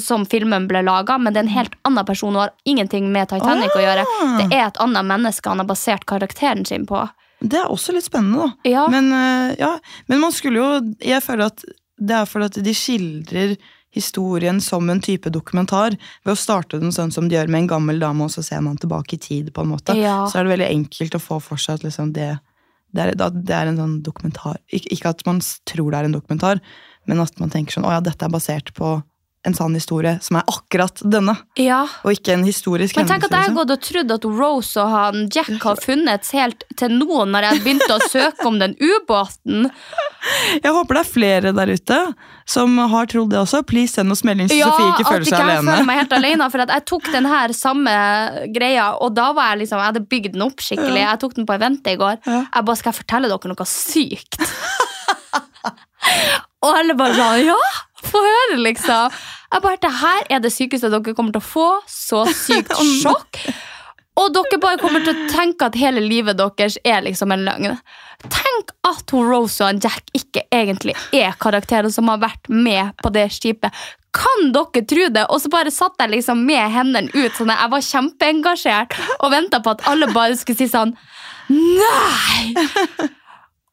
som 0.00 0.26
filmen 0.28 0.66
ble 0.68 0.82
laga, 0.84 1.16
men 1.18 1.32
det 1.32 1.40
er 1.40 1.46
en 1.46 1.54
helt 1.54 1.76
annen 1.88 2.06
person. 2.08 2.34
Hun 2.34 2.42
har 2.42 2.54
ingenting 2.68 3.08
med 3.12 3.30
Titanic 3.30 3.76
å 3.76 3.84
gjøre. 3.84 4.04
Det 4.40 4.48
er 4.50 4.66
et 4.66 4.82
annet 4.84 5.06
menneske 5.08 5.48
han 5.48 5.62
har 5.62 5.68
basert 5.68 6.04
karakteren 6.08 6.66
sin 6.68 6.84
på. 6.88 7.06
Det 7.40 7.60
er 7.60 7.70
også 7.70 7.94
litt 7.94 8.08
spennende, 8.08 8.48
da. 8.48 8.68
Ja. 8.68 8.86
Men, 8.90 9.12
eh, 9.14 9.54
ja, 9.60 9.76
men 10.10 10.20
man 10.20 10.32
skulle 10.34 10.58
jo 10.58 10.94
Jeg 10.98 11.22
føler 11.22 11.52
at 11.52 11.62
det 11.98 12.14
er 12.14 12.26
fordi 12.26 12.48
at 12.50 12.58
de 12.64 12.74
skildrer 12.74 13.54
historien 13.94 14.60
som 14.60 14.90
en 14.90 15.00
type 15.00 15.30
dokumentar. 15.32 15.96
Ved 16.24 16.34
å 16.34 16.38
starte 16.38 16.80
den 16.80 16.92
sånn 16.94 17.12
som 17.14 17.28
de 17.28 17.36
gjør 17.38 17.50
med 17.50 17.64
en 17.64 17.70
gammel 17.74 18.02
dame, 18.02 18.26
og 18.26 18.34
så 18.34 18.44
ser 18.44 18.62
man 18.64 18.76
tilbake 18.80 19.16
i 19.16 19.22
tid. 19.22 19.52
på 19.54 19.64
en 19.64 19.72
måte. 19.72 19.96
Ja. 19.96 20.26
Så 20.28 20.38
er 20.38 20.44
det 20.44 20.56
veldig 20.56 20.70
enkelt 20.70 21.14
å 21.14 21.22
få 21.22 21.40
for 21.40 21.56
seg 21.56 21.78
at 21.78 21.86
liksom 21.86 22.12
det, 22.12 22.30
det, 22.92 23.04
er, 23.06 23.14
det 23.32 23.54
er 23.54 23.70
en 23.70 23.80
sånn 23.80 23.98
dokumentar. 24.02 24.60
Ikke 24.70 25.12
at 25.12 25.24
man 25.26 25.40
tror 25.68 25.92
det 25.92 26.00
er 26.00 26.10
en 26.10 26.18
dokumentar, 26.18 26.60
men 27.08 27.20
at 27.24 27.38
man 27.40 27.50
tenker 27.50 27.78
sånn 27.78 27.88
å 27.88 27.94
ja, 27.96 28.00
dette 28.04 28.24
er 28.24 28.32
basert 28.32 28.74
på 28.76 28.98
en 29.48 29.56
sann 29.58 29.74
historie 29.76 30.14
som 30.24 30.38
er 30.40 30.44
akkurat 30.52 31.02
denne, 31.04 31.34
Ja. 31.58 31.82
og 32.04 32.12
ikke 32.14 32.34
en 32.36 32.44
historisk 32.46 32.96
Men 32.96 33.08
tenk 33.10 33.24
at 33.26 33.30
jeg 33.32 33.38
har 33.38 33.48
liksom. 33.48 33.58
gått 33.60 33.74
og 33.76 33.82
trodd 33.88 34.14
at 34.18 34.24
Rose 34.38 34.76
og 34.82 34.90
han 34.92 35.28
Jack 35.34 35.50
har 35.64 35.80
funnet 35.82 36.30
helt 36.36 36.64
til 36.78 36.94
nå, 36.98 37.24
når 37.32 37.48
jeg 37.48 37.62
begynte 37.64 37.90
å 37.96 38.08
søke 38.12 38.46
om 38.46 38.58
den 38.60 38.76
ubåten. 38.78 39.70
Jeg 40.62 40.72
håper 40.74 40.98
det 40.98 41.02
er 41.06 41.10
flere 41.12 41.52
der 41.54 41.70
ute 41.72 41.98
som 42.48 42.76
har 42.90 43.06
trodd 43.10 43.30
det 43.30 43.38
også. 43.38 43.62
Please 43.68 43.94
send 43.98 44.10
oss 44.12 44.22
melding 44.26 44.48
så 44.50 44.56
Ja, 44.58 44.70
Sofie 44.70 44.88
ikke 44.92 45.04
at 45.04 45.12
føler 45.12 45.26
ikke 45.26 45.30
seg 45.36 45.38
jeg 45.38 45.58
alene. 45.58 45.72
føler 45.72 45.86
meg 45.86 45.98
helt 46.02 46.12
alene. 46.18 46.50
For 46.50 46.64
at 46.64 46.72
jeg 46.74 46.84
tok 46.90 47.10
den 47.12 47.26
her 47.30 47.48
samme 47.56 47.94
greia, 48.54 48.86
og 49.00 49.14
da 49.14 49.32
var 49.32 49.52
jeg 49.52 49.60
liksom 49.64 49.78
Jeg 49.78 49.92
hadde 49.92 50.06
bygd 50.08 50.32
den 50.34 50.42
opp 50.48 50.58
skikkelig. 50.64 51.02
Jeg 51.04 51.20
tok 51.22 51.34
den 51.38 51.46
på 51.46 51.54
eventet 51.58 51.92
i 51.94 51.96
går. 52.00 52.18
Ja. 52.26 52.40
Jeg 52.54 52.64
bare 52.64 52.76
Skal 52.80 52.92
jeg 52.92 52.98
fortelle 53.04 53.28
dere 53.30 53.52
noe 53.52 53.68
sykt? 53.68 54.38
og 56.64 56.70
alle 56.74 56.94
bare 56.98 57.14
sånn 57.14 57.44
Ja, 57.46 57.58
få 58.04 58.20
høre, 58.24 58.58
liksom. 58.62 59.16
Jeg 59.52 59.64
bare 59.64 59.80
Det 59.82 59.94
her 60.02 60.26
er 60.30 60.44
det 60.44 60.52
sykeste 60.52 60.90
dere 60.92 61.14
kommer 61.16 61.32
til 61.34 61.42
å 61.42 61.48
få. 61.48 61.68
Så 61.88 62.24
sykt 62.32 62.74
sjokk. 63.02 63.40
Og 64.18 64.32
dere 64.34 64.58
bare 64.60 64.80
kommer 64.82 65.04
til 65.04 65.14
å 65.14 65.28
tenke 65.30 65.68
at 65.68 65.78
hele 65.78 66.02
livet 66.02 66.38
deres 66.38 66.78
er 66.84 67.04
liksom 67.06 67.32
en 67.32 67.44
løgn. 67.46 67.78
Tenk 68.34 68.72
at 68.88 69.12
hun 69.14 69.28
Rose 69.30 69.62
og 69.62 69.78
Jack 69.84 70.10
ikke 70.16 70.42
egentlig 70.50 70.96
er 71.14 71.36
karakterer 71.38 71.86
som 71.94 72.10
har 72.10 72.18
vært 72.18 72.50
med 72.50 72.96
på 72.98 73.12
det 73.14 73.28
skipet. 73.36 73.70
Kan 74.16 74.50
dere 74.50 74.82
tro 74.90 75.06
det? 75.14 75.22
Og 75.30 75.38
så 75.44 75.52
bare 75.52 75.70
satt 75.70 75.94
jeg 76.02 76.16
liksom 76.16 76.42
med 76.48 76.66
hendene 76.74 77.12
ut. 77.14 77.30
Sånn 77.38 77.52
at 77.54 77.62
jeg 77.62 77.72
var 77.76 77.86
kjempeengasjert 77.92 78.98
og 79.20 79.30
venta 79.36 79.62
på 79.62 79.76
at 79.76 79.86
alle 79.86 80.10
bare 80.10 80.34
skulle 80.40 80.58
si 80.58 80.66
sånn 80.72 80.96
Nei! 81.48 82.52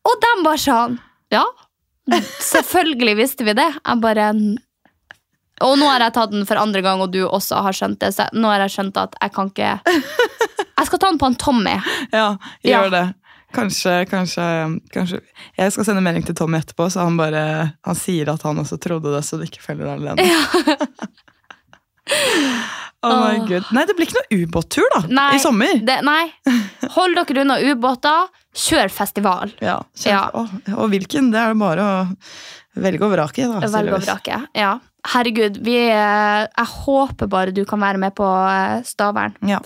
Og 0.05 0.21
de 0.21 0.29
bare 0.45 0.61
sånn 0.61 0.99
Ja, 1.33 1.43
selvfølgelig 2.41 3.15
visste 3.17 3.43
vi 3.47 3.53
det. 3.57 3.65
Jeg 3.81 4.01
bare 4.03 4.29
Og 5.63 5.77
nå 5.79 5.85
har 5.87 5.99
jeg 6.03 6.13
tatt 6.17 6.31
den 6.35 6.43
for 6.45 6.55
andre 6.59 6.81
gang, 6.83 6.99
og 7.01 7.11
du 7.13 7.21
også 7.25 7.55
har 7.63 7.73
skjønt 7.75 7.99
det. 8.03 8.11
Så 8.15 8.23
nå 8.35 8.47
har 8.51 8.59
jeg 8.65 8.71
skjønt 8.75 8.97
at 9.01 9.15
jeg 9.21 9.31
kan 9.35 9.47
ikke 9.53 9.71
Jeg 10.75 10.85
skal 10.89 10.99
ta 10.99 11.07
den 11.09 11.19
på 11.21 11.25
en 11.31 11.35
Tommy. 11.39 11.77
Ja, 12.11 12.35
Ja. 12.63 12.81
gjør 12.83 12.91
det. 12.91 13.05
Kanskje, 13.55 13.91
kanskje, 14.11 14.43
kanskje 14.91 15.21
Jeg 15.57 15.71
skal 15.71 15.85
sende 15.87 16.01
melding 16.03 16.25
til 16.27 16.35
Tommy 16.35 16.57
etterpå, 16.59 16.89
så 16.91 16.99
han 17.07 17.15
bare 17.17 17.71
Han 17.87 17.95
sier 17.95 18.27
at 18.33 18.41
han 18.43 18.59
også 18.59 18.77
trodde 18.83 19.13
det, 19.15 19.23
så 19.23 19.37
du 19.39 19.43
ikke 19.47 19.63
føler 19.63 19.85
deg 19.85 19.93
alene. 20.03 20.25
oh 23.05 23.15
my 23.15 23.37
god. 23.47 23.63
Nei, 23.73 23.85
det 23.87 23.95
blir 23.97 24.05
ikke 24.09 24.19
noe 24.21 24.39
ubåttur, 24.43 24.85
da. 24.93 24.99
Nei, 25.07 25.29
I 25.37 25.39
sommer. 25.41 25.79
Det, 25.87 25.97
nei. 26.05 26.25
Hold 26.97 27.15
dere 27.17 27.41
unna 27.45 27.57
ubåter. 27.63 28.27
Kjør 28.55 28.91
festival. 28.93 29.53
Ja, 29.63 29.79
kjør. 29.99 30.11
Ja. 30.11 30.25
Og, 30.33 30.73
og 30.75 30.91
hvilken? 30.93 31.31
Det 31.33 31.41
er 31.41 31.53
det 31.53 31.59
bare 31.59 31.85
å 31.85 31.95
velge 32.85 33.07
og 33.07 33.15
vrake. 33.15 33.47
Da, 33.51 33.63
Velge 33.71 33.97
og 33.97 34.05
vrake. 34.05 34.41
Ja. 34.57 34.75
Herregud, 35.05 35.59
vi, 35.61 35.75
eh, 35.93 36.45
jeg 36.47 36.69
håper 36.71 37.29
bare 37.29 37.53
du 37.53 37.61
kan 37.69 37.83
være 37.83 37.99
med 38.01 38.15
på 38.17 38.25
eh, 38.25 38.79
Stavern. 38.87 39.35
Ja, 39.45 39.59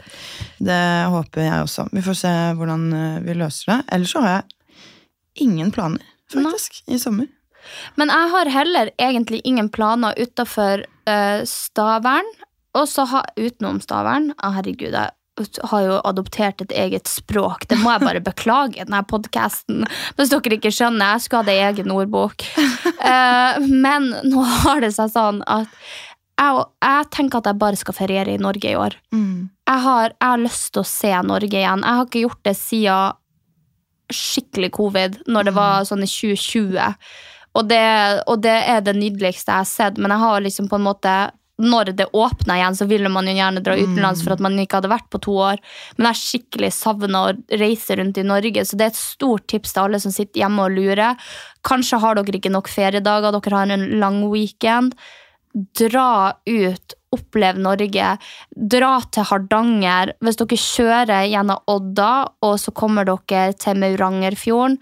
det 0.60 0.82
håper 1.14 1.46
jeg 1.46 1.64
også. 1.64 1.88
Vi 1.96 2.04
får 2.04 2.18
se 2.26 2.34
hvordan 2.60 2.88
eh, 2.98 3.20
vi 3.24 3.38
løser 3.40 3.72
det. 3.72 3.80
Ellers 3.96 4.16
så 4.16 4.24
har 4.26 4.34
jeg 4.34 5.48
ingen 5.48 5.72
planer, 5.72 6.04
faktisk, 6.34 6.82
i 6.92 7.00
sommer. 7.00 7.30
Men 7.96 8.12
jeg 8.12 8.34
har 8.34 8.52
heller 8.52 8.92
egentlig 8.98 9.42
ingen 9.48 9.70
planer 9.70 10.16
utafor 10.18 10.84
uh, 11.08 11.42
Stavern. 11.48 12.28
Og 12.78 12.86
så 12.88 13.04
ha, 13.10 13.24
utenom 13.36 13.80
Stavern 13.82 14.30
Å, 14.38 14.52
Herregud, 14.54 14.94
jeg 14.94 15.10
har 15.72 15.86
jo 15.86 15.98
adoptert 16.08 16.62
et 16.66 16.74
eget 16.76 17.10
språk. 17.10 17.66
Det 17.70 17.80
må 17.82 17.94
jeg 17.94 18.06
bare 18.06 18.24
beklage, 18.24 18.84
denne 18.84 19.02
podkasten. 19.08 19.86
Hvis 20.18 20.34
dere 20.34 20.58
ikke 20.58 20.74
skjønner. 20.74 21.16
Jeg 21.16 21.26
skulle 21.26 21.44
hatt 21.44 21.54
ei 21.54 21.66
egen 21.70 21.96
ordbok. 21.96 22.46
Eh, 23.00 23.60
men 23.64 24.10
nå 24.28 24.42
har 24.44 24.82
det 24.84 24.90
seg 24.92 25.08
sånn 25.14 25.38
at 25.48 25.70
jeg, 26.40 26.66
jeg 26.84 27.08
tenker 27.16 27.40
at 27.40 27.48
jeg 27.48 27.60
bare 27.62 27.80
skal 27.80 27.96
feriere 27.96 28.34
i 28.36 28.42
Norge 28.42 28.68
i 28.68 28.76
år. 28.76 28.98
Jeg 29.70 29.84
har, 29.86 30.14
jeg 30.14 30.28
har 30.34 30.42
lyst 30.42 30.68
til 30.76 30.84
å 30.84 30.90
se 30.90 31.14
Norge 31.26 31.60
igjen. 31.62 31.86
Jeg 31.86 32.00
har 32.00 32.08
ikke 32.10 32.24
gjort 32.26 32.44
det 32.48 32.56
siden 32.60 33.18
skikkelig 34.10 34.72
covid, 34.76 35.18
når 35.30 35.50
det 35.50 35.56
var 35.56 35.88
sånn 35.88 36.04
i 36.04 36.10
2020. 36.10 36.96
Og 37.60 37.68
det, 37.70 37.84
og 38.30 38.42
det 38.44 38.58
er 38.74 38.82
det 38.86 38.96
nydeligste 38.98 39.52
jeg 39.52 39.64
har 39.64 39.70
sett, 39.70 40.00
men 40.02 40.14
jeg 40.14 40.24
har 40.24 40.44
liksom 40.46 40.70
på 40.70 40.80
en 40.80 40.86
måte 40.86 41.16
når 41.60 41.92
det 42.00 42.10
åpna 42.16 42.58
igjen, 42.58 42.76
så 42.76 42.88
ville 42.90 43.12
man 43.12 43.28
jo 43.28 43.36
gjerne 43.36 43.64
dra 43.64 43.76
utenlands 43.76 44.24
for 44.24 44.36
at 44.36 44.44
man 44.44 44.58
ikke 44.62 44.80
hadde 44.80 44.92
vært 44.92 45.10
på 45.12 45.22
to 45.26 45.36
år. 45.44 45.64
Men 45.98 46.08
jeg 46.08 46.10
har 46.10 46.20
skikkelig 46.22 46.72
savna 46.76 47.24
å 47.28 47.34
reise 47.62 47.98
rundt 48.00 48.20
i 48.22 48.28
Norge, 48.28 48.66
så 48.66 48.80
det 48.80 48.88
er 48.88 48.94
et 48.94 49.02
stort 49.02 49.48
tips 49.52 49.76
til 49.76 49.86
alle 49.86 50.00
som 50.04 50.14
sitter 50.16 50.44
hjemme 50.44 50.68
og 50.68 50.78
lurer. 50.78 51.32
Kanskje 51.68 52.00
har 52.04 52.20
dere 52.20 52.40
ikke 52.40 52.54
nok 52.54 52.72
feriedager, 52.72 53.36
dere 53.36 53.58
har 53.60 53.74
en 53.76 53.90
lang 54.00 54.22
weekend. 54.32 54.96
Dra 55.80 56.32
ut, 56.46 56.96
opplev 57.16 57.60
Norge. 57.60 58.14
Dra 58.76 58.94
til 59.12 59.28
Hardanger. 59.32 60.14
Hvis 60.24 60.40
dere 60.40 60.62
kjører 60.64 61.28
gjennom 61.32 61.74
Odda, 61.74 62.14
og 62.46 62.56
så 62.62 62.72
kommer 62.72 63.10
dere 63.10 63.52
til 63.60 63.84
Maurangerfjorden 63.84 64.80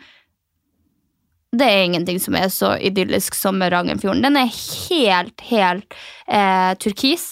det 1.55 1.63
er 1.63 1.85
ingenting 1.85 2.19
som 2.19 2.35
er 2.35 2.49
så 2.51 2.73
idyllisk 2.83 3.35
som 3.35 3.61
Rangenfjorden. 3.63 4.25
Den 4.25 4.39
er 4.39 4.51
helt, 4.51 5.41
helt 5.47 5.95
eh, 6.27 6.73
turkis. 6.83 7.29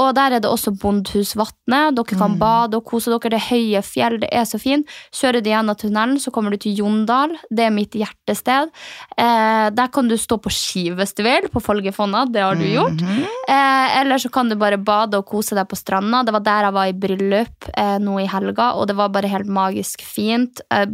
Og 0.00 0.14
der 0.16 0.36
er 0.36 0.42
det 0.42 0.48
også 0.48 0.72
Bondhusvatnet. 0.80 1.96
Dere 1.96 2.18
kan 2.18 2.38
bade 2.40 2.78
og 2.78 2.86
kose 2.88 3.12
dere. 3.12 3.32
Det 3.32 3.38
er 3.38 3.48
høye 3.50 3.82
fjell, 3.84 4.18
det 4.22 4.30
er 4.32 4.46
så 4.48 4.60
fint. 4.60 4.88
Kjører 5.12 5.44
du 5.44 5.50
gjennom 5.50 5.78
tunnelen, 5.78 6.18
så 6.22 6.32
kommer 6.34 6.54
du 6.54 6.60
til 6.62 6.78
Jondal. 6.80 7.34
Det 7.52 7.66
er 7.66 7.74
mitt 7.74 7.96
hjertested. 7.98 8.72
Eh, 9.16 9.66
der 9.74 9.92
kan 9.92 10.08
du 10.08 10.16
stå 10.20 10.38
på 10.42 10.52
ski 10.52 10.86
hvis 10.96 11.14
du 11.18 11.22
vil, 11.26 11.48
på 11.52 11.62
Folgefonna. 11.62 12.24
Det 12.32 12.44
har 12.44 12.56
du 12.58 12.64
gjort. 12.66 13.02
Eh, 13.02 14.00
eller 14.00 14.22
så 14.22 14.30
kan 14.32 14.48
du 14.48 14.56
bare 14.60 14.80
bade 14.80 15.18
og 15.20 15.28
kose 15.28 15.56
deg 15.58 15.68
på 15.68 15.78
stranda. 15.78 16.22
Det 16.24 16.34
var 16.38 16.46
der 16.46 16.68
jeg 16.68 16.76
var 16.78 16.90
i 16.90 16.96
bryllup 17.04 17.70
eh, 17.76 17.96
nå 18.02 18.18
i 18.22 18.28
helga, 18.30 18.72
og 18.78 18.88
det 18.88 18.96
var 18.98 19.12
bare 19.12 19.30
helt 19.32 19.50
magisk 19.52 20.04
fint. 20.06 20.64
Eh, 20.72 20.88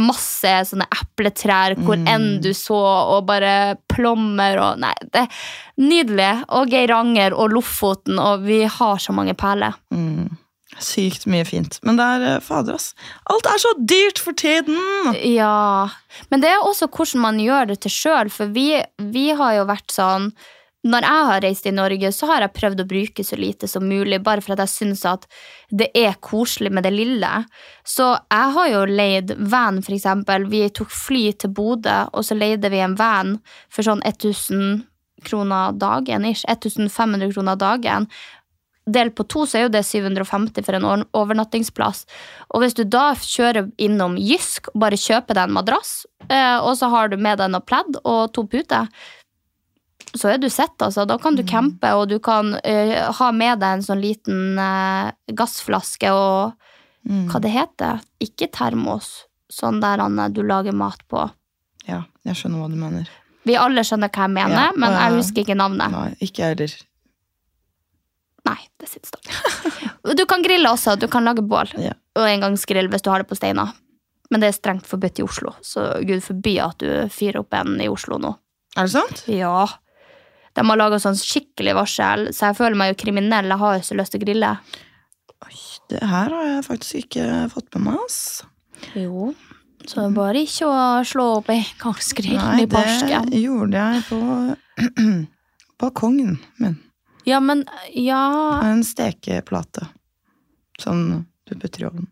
masse 0.00 0.54
sånne 0.70 0.88
epletrær 0.96 1.76
hvor 1.84 2.00
enn 2.08 2.40
du 2.42 2.52
så, 2.56 2.80
og 3.16 3.26
bare 3.28 3.76
plommer 3.90 4.58
og 4.60 4.78
Nei, 4.80 4.94
det 5.12 5.26
er 5.26 5.40
nydelig. 5.80 6.30
Og 6.56 6.70
Geiranger 6.72 7.34
og 7.36 7.52
Lofoten, 7.52 8.20
og 8.22 8.39
vi 8.44 8.62
har 8.64 9.02
så 9.02 9.14
mange 9.16 9.34
perler. 9.38 9.76
Mm. 9.94 10.30
Sykt 10.78 11.26
mye 11.26 11.44
fint. 11.44 11.80
Men 11.82 11.98
det 11.98 12.06
er 12.06 12.26
eh, 12.28 12.44
fader, 12.44 12.76
ass. 12.78 12.92
Alt 13.32 13.48
er 13.50 13.58
så 13.58 13.72
dyrt 13.78 14.20
for 14.22 14.36
tiden! 14.38 14.78
Ja, 15.26 15.90
men 16.30 16.44
det 16.44 16.52
er 16.52 16.62
også 16.62 16.86
hvordan 16.86 17.24
man 17.24 17.42
gjør 17.42 17.72
det 17.72 17.80
til 17.82 17.94
sjøl, 17.94 18.30
for 18.30 18.52
vi, 18.54 18.72
vi 19.10 19.30
har 19.34 19.58
jo 19.58 19.68
vært 19.70 19.90
sånn 19.90 20.30
Når 20.86 21.04
jeg 21.04 21.24
har 21.28 21.42
reist 21.44 21.66
i 21.68 21.74
Norge, 21.76 22.08
så 22.16 22.30
har 22.30 22.40
jeg 22.40 22.54
prøvd 22.56 22.78
å 22.80 22.86
bruke 22.88 23.24
så 23.26 23.36
lite 23.36 23.68
som 23.68 23.84
mulig, 23.84 24.22
bare 24.24 24.40
for 24.40 24.54
at 24.54 24.62
jeg 24.62 24.72
syns 24.72 25.02
at 25.04 25.26
det 25.68 25.90
er 25.92 26.14
koselig 26.24 26.70
med 26.72 26.86
det 26.86 26.94
lille. 26.94 27.32
Så 27.84 28.06
jeg 28.14 28.54
har 28.54 28.70
jo 28.70 28.86
leid 28.88 29.34
van, 29.52 29.82
for 29.84 29.92
eksempel. 29.92 30.46
Vi 30.48 30.62
tok 30.72 30.88
fly 30.88 31.26
til 31.36 31.52
Bodø, 31.52 31.98
og 32.14 32.24
så 32.24 32.38
leide 32.38 32.70
vi 32.72 32.80
en 32.80 32.96
van 32.96 33.36
for 33.68 33.84
sånn 33.84 34.00
1000 34.08 34.86
kroner 35.24 35.76
dagen, 35.78 36.26
ish. 36.28 36.44
1500 36.48 37.32
kroner 37.34 37.58
dagen. 37.60 38.08
Delt 38.90 39.14
på 39.14 39.26
to 39.28 39.44
så 39.46 39.58
er 39.58 39.66
jo 39.66 39.72
det 39.74 39.84
750 39.86 40.64
for 40.66 40.78
en 40.78 41.04
overnattingsplass. 41.16 42.06
Og 42.50 42.64
hvis 42.64 42.74
du 42.78 42.82
da 42.88 43.12
kjører 43.14 43.70
innom 43.78 44.16
Jysk 44.18 44.72
og 44.72 44.80
bare 44.86 44.98
kjøper 44.98 45.36
deg 45.36 45.46
en 45.46 45.56
madrass, 45.58 45.92
eh, 46.26 46.58
og 46.58 46.74
så 46.80 46.90
har 46.90 47.12
du 47.12 47.18
med 47.20 47.38
deg 47.38 47.52
noe 47.52 47.64
pledd 47.64 48.00
og 48.02 48.32
to 48.34 48.46
puter, 48.50 48.88
så 50.16 50.32
er 50.32 50.40
du 50.42 50.48
sett, 50.50 50.74
altså. 50.82 51.04
Da 51.06 51.20
kan 51.22 51.36
du 51.38 51.44
campe, 51.46 51.92
og 51.94 52.08
du 52.10 52.16
kan 52.18 52.56
uh, 52.56 52.94
ha 53.14 53.28
med 53.30 53.60
deg 53.62 53.76
en 53.76 53.84
sånn 53.86 54.00
liten 54.02 54.58
uh, 54.58 55.12
gassflaske 55.38 56.10
og 56.10 56.56
hva 57.30 57.40
det 57.40 57.52
heter. 57.54 58.02
Ikke 58.20 58.50
termos. 58.52 59.28
Sånn 59.50 59.80
der 59.82 60.02
Anne, 60.02 60.28
du 60.34 60.42
lager 60.46 60.74
mat 60.76 61.00
på. 61.10 61.24
Ja, 61.88 62.04
jeg 62.26 62.38
skjønner 62.38 62.64
hva 62.64 62.70
du 62.70 62.76
mener. 62.78 63.08
Vi 63.48 63.56
alle 63.56 63.82
skjønner 63.86 64.10
hva 64.12 64.26
jeg 64.26 64.34
mener, 64.36 64.56
Ja, 64.56 64.70
men 64.76 64.96
jeg 64.96 65.16
husker 65.16 65.44
ikke 65.44 65.56
navnet. 65.56 65.92
Nei, 65.94 66.08
ikke 66.20 66.42
jeg 66.44 66.54
heller. 66.56 66.74
Nei, 68.50 68.58
det 68.80 68.88
sitter 68.88 69.12
stille. 69.12 70.16
Du 70.16 70.24
kan 70.28 70.42
grille 70.44 70.70
også. 70.72 70.96
Du 71.00 71.06
kan 71.12 71.24
lage 71.28 71.44
bål. 71.44 71.70
Ja. 71.80 71.92
Og 72.18 72.26
engangsgrill 72.28 72.88
hvis 72.92 73.04
du 73.04 73.10
har 73.12 73.22
det 73.22 73.28
på 73.30 73.36
steiner. 73.38 73.72
Men 74.30 74.42
det 74.42 74.50
er 74.50 74.56
strengt 74.56 74.86
forbudt 74.86 75.18
i 75.18 75.24
Oslo, 75.26 75.52
så 75.66 75.88
gud 76.06 76.22
forby 76.22 76.52
at 76.62 76.78
du 76.78 76.86
fyrer 77.10 77.40
opp 77.42 77.54
en 77.58 77.80
i 77.82 77.88
Oslo 77.90 78.18
nå. 78.22 78.30
Er 78.78 78.86
det 78.86 78.92
sant? 78.94 79.24
Ja. 79.26 79.64
De 80.54 80.62
har 80.66 80.78
laga 80.78 81.00
sånn 81.02 81.18
skikkelig 81.18 81.74
varsel, 81.74 82.28
så 82.34 82.50
jeg 82.50 82.58
føler 82.60 82.78
meg 82.78 82.92
jo 82.92 83.00
kriminell. 83.02 83.50
Jeg 83.50 83.58
har 83.58 83.80
jo 83.80 83.88
så 83.88 83.96
lyst 83.98 84.14
til 84.14 84.22
å 84.22 84.24
grille. 84.24 84.52
Oi, 85.46 85.56
Det 85.90 86.02
her 86.06 86.30
har 86.36 86.46
jeg 86.46 86.64
faktisk 86.68 87.00
ikke 87.04 87.26
fått 87.50 87.74
med 87.74 87.88
meg, 87.88 87.98
ass. 88.06 88.20
Jo. 88.94 89.32
Så 89.86 89.96
det 89.96 90.04
er 90.10 90.14
bare 90.16 90.42
ikke 90.44 90.68
å 90.68 90.80
slå 91.08 91.26
opp 91.38 91.48
i 91.52 91.58
Nei, 91.60 92.62
i 92.62 92.66
barsken. 92.70 93.30
det 93.30 93.40
gjorde 93.40 93.80
jeg 93.80 94.02
på 94.10 94.18
balkongen 95.80 96.38
min. 96.60 96.76
Ja, 97.28 97.40
men 97.40 97.64
Ja. 97.94 98.60
En 98.64 98.82
stekeplate. 98.84 99.88
Sånn 100.80 101.26
du 101.48 101.54
putter 101.56 101.82
i 101.82 101.88
ovnen. 101.90 102.08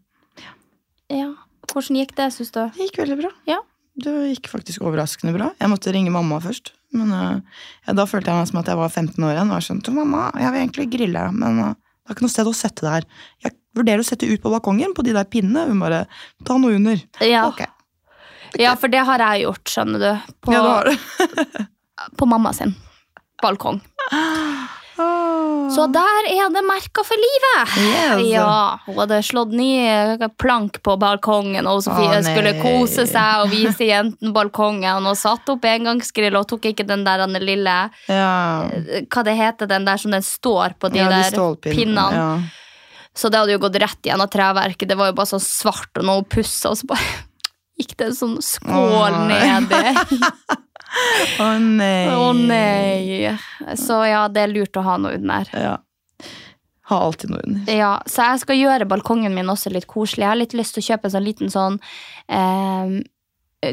ja. 1.08 1.34
Hvordan 1.68 1.98
gikk 2.00 2.14
det, 2.16 2.30
syns 2.32 2.50
du? 2.54 2.62
Det 2.72 2.86
gikk 2.88 2.98
veldig 3.02 3.18
bra. 3.20 3.30
Ja. 3.44 3.58
Det 4.00 4.12
gikk 4.30 4.48
faktisk 4.48 4.80
overraskende 4.86 5.34
bra. 5.36 5.50
Jeg 5.60 5.68
måtte 5.68 5.92
ringe 5.92 6.10
mamma 6.14 6.38
først. 6.40 6.72
Men 6.96 7.10
uh, 7.12 7.40
ja, 7.84 7.92
Da 7.92 8.06
følte 8.08 8.30
jeg 8.32 8.38
meg 8.40 8.48
som 8.48 8.60
at 8.62 8.70
jeg 8.70 8.78
var 8.78 8.88
15 8.88 9.20
år 9.26 9.34
igjen. 9.34 9.50
Og 9.52 9.58
jeg 9.58 9.66
skjønte, 9.66 9.92
mamma, 9.92 10.30
jeg 10.38 10.54
vil 10.54 10.62
egentlig 10.62 10.86
grille, 10.94 11.24
men 11.36 11.60
uh, 11.60 11.74
det 11.74 12.08
er 12.08 12.16
ikke 12.16 12.24
noe 12.24 12.32
sted 12.32 12.48
å 12.48 12.54
sette 12.56 12.86
det 12.86 12.94
her. 12.94 13.06
Jeg 13.44 13.56
vurderer 13.80 14.04
å 14.04 14.06
sette 14.06 14.28
ut 14.28 14.42
på 14.42 14.52
balkongen 14.52 14.94
på 14.96 15.04
de 15.06 15.14
der 15.16 15.28
pinnene. 15.28 15.68
Hun 15.70 15.82
bare 15.82 16.04
ta 16.46 16.58
noe 16.60 16.78
under. 16.78 17.00
Ja. 17.24 17.46
Ok. 17.48 17.64
ja, 18.58 18.74
for 18.80 18.92
det 18.92 19.04
har 19.08 19.24
jeg 19.30 19.46
gjort, 19.46 19.64
skjønner 19.72 20.04
du. 20.04 20.34
På, 20.44 20.54
Ja, 20.54 20.62
du 20.62 20.72
har 20.72 20.90
det. 20.92 21.66
på 22.18 22.28
mamma 22.30 22.52
sin 22.56 22.74
balkong. 23.42 23.80
Så 25.74 25.84
der 25.94 26.26
er 26.26 26.48
det 26.50 26.62
merka 26.66 27.04
for 27.06 27.20
livet! 27.22 27.74
Yes. 27.78 28.22
Ja, 28.32 28.78
Hun 28.86 28.96
hadde 28.98 29.20
slått 29.22 29.52
ny 29.54 29.70
plank 30.40 30.80
på 30.82 30.96
balkongen, 30.98 31.68
og 31.70 31.84
Sofie 31.84 32.16
ah, 32.16 32.24
skulle 32.24 32.56
kose 32.58 33.04
seg 33.06 33.44
og 33.44 33.52
vise 33.52 33.86
jenten 33.86 34.32
balkongen. 34.34 35.06
Og 35.06 35.18
satte 35.20 35.54
opp 35.54 35.68
engangsgrill 35.68 36.38
og 36.40 36.48
tok 36.50 36.70
ikke 36.72 36.86
den 36.88 37.04
der 37.06 37.22
den 37.26 37.38
lille 37.44 37.76
Ja. 38.08 38.32
Hva 39.06 39.24
det 39.26 39.36
heter 39.38 39.70
den 39.70 39.86
der 39.86 40.00
som 40.00 40.14
den 40.16 40.24
står 40.24 40.74
på 40.80 40.90
de 40.90 41.04
ja, 41.04 41.10
der 41.12 41.36
de 41.36 41.70
pinnene. 41.70 42.08
Ja. 42.16 42.30
Så 43.18 43.30
det 43.32 43.40
hadde 43.40 43.56
jo 43.56 43.62
gått 43.64 43.78
rett 43.82 44.06
gjennom 44.06 44.30
treverket. 44.30 44.88
Det 44.88 44.98
var 44.98 45.10
jo 45.10 45.16
bare 45.18 45.32
sånn 45.32 45.42
svart, 45.42 45.90
og 45.98 46.06
noe 46.06 46.22
puss, 46.22 46.54
og 46.70 46.78
så 46.78 46.90
bare 46.92 47.08
gikk 47.80 47.96
det 47.98 48.12
en 48.12 48.18
sånn 48.18 48.38
skål 48.44 49.16
oh. 49.16 49.24
nedi. 49.26 49.82
Å 51.42 51.50
nei. 51.64 52.06
Å 52.14 52.30
nei. 52.38 53.34
Så 53.76 54.00
ja, 54.08 54.22
det 54.32 54.46
er 54.46 54.54
lurt 54.54 54.78
å 54.78 54.86
ha 54.86 54.96
noe 55.02 55.18
under. 55.18 55.50
Ja. 55.52 55.76
Ha 56.88 56.98
alltid 57.04 57.34
noe 57.34 57.42
under. 57.44 57.74
Ja, 57.74 57.90
så 58.08 58.30
jeg 58.30 58.44
skal 58.46 58.60
gjøre 58.62 58.88
balkongen 58.88 59.34
min 59.36 59.50
også 59.52 59.74
litt 59.74 59.88
koselig. 59.90 60.24
Jeg 60.24 60.32
har 60.32 60.40
litt 60.40 60.56
lyst 60.56 60.78
til 60.78 60.86
å 60.86 60.88
kjøpe 60.92 61.10
en 61.10 61.16
sånn 61.16 61.26
liten 61.26 61.52
sånn 61.52 61.76
eh, 62.32 62.94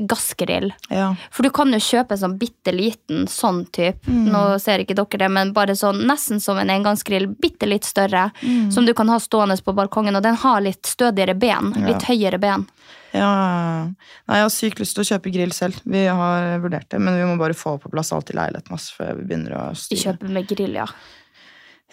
gassgrill. 0.10 0.72
Ja. 0.90 1.12
For 1.32 1.46
du 1.46 1.52
kan 1.54 1.70
jo 1.74 1.78
kjøpe 1.82 2.16
en 2.16 2.22
sånn 2.24 2.38
bitte 2.42 2.72
liten 2.74 3.28
sånn 3.30 3.64
type. 3.76 4.02
Mm. 4.10 4.32
Nå 4.34 4.42
ser 4.64 4.82
ikke 4.82 4.96
dere 4.98 5.20
det, 5.22 5.30
men 5.30 5.52
bare 5.54 5.76
sånn 5.78 6.00
nesten 6.10 6.42
som 6.42 6.58
en 6.58 6.72
engangsgrill. 6.74 7.28
Bitte 7.42 7.70
litt 7.70 7.86
større. 7.86 8.32
Mm. 8.42 8.72
Som 8.74 8.88
du 8.90 8.94
kan 8.98 9.10
ha 9.14 9.20
stående 9.22 9.58
på 9.62 9.76
balkongen. 9.78 10.18
Og 10.18 10.24
den 10.26 10.40
har 10.42 10.64
litt 10.66 10.90
stødigere 10.90 11.36
ben. 11.38 11.70
Ja. 11.78 11.86
Litt 11.92 12.08
høyere 12.10 12.40
ben. 12.42 12.66
ja. 13.14 13.30
Nei, 14.26 14.40
jeg 14.40 14.48
har 14.48 14.50
sykt 14.54 14.82
lyst 14.82 14.98
til 14.98 15.06
å 15.06 15.10
kjøpe 15.12 15.32
grill 15.36 15.54
selv. 15.54 15.78
Vi 15.86 16.02
har 16.08 16.58
vurdert 16.64 16.90
det, 16.90 17.00
men 17.00 17.16
vi 17.20 17.28
må 17.30 17.38
bare 17.38 17.54
få 17.54 17.78
på 17.78 17.92
plass 17.94 18.10
alt 18.16 18.34
i 18.34 18.38
leiligheten 18.40 18.74
vår 18.74 18.82
før 18.98 19.14
vi 19.20 19.28
begynner 19.30 19.54
å 19.60 19.64
styre. 19.78 20.02
kjøper 20.08 20.34
med 20.34 20.50
grill, 20.50 20.74
ja. 20.82 20.88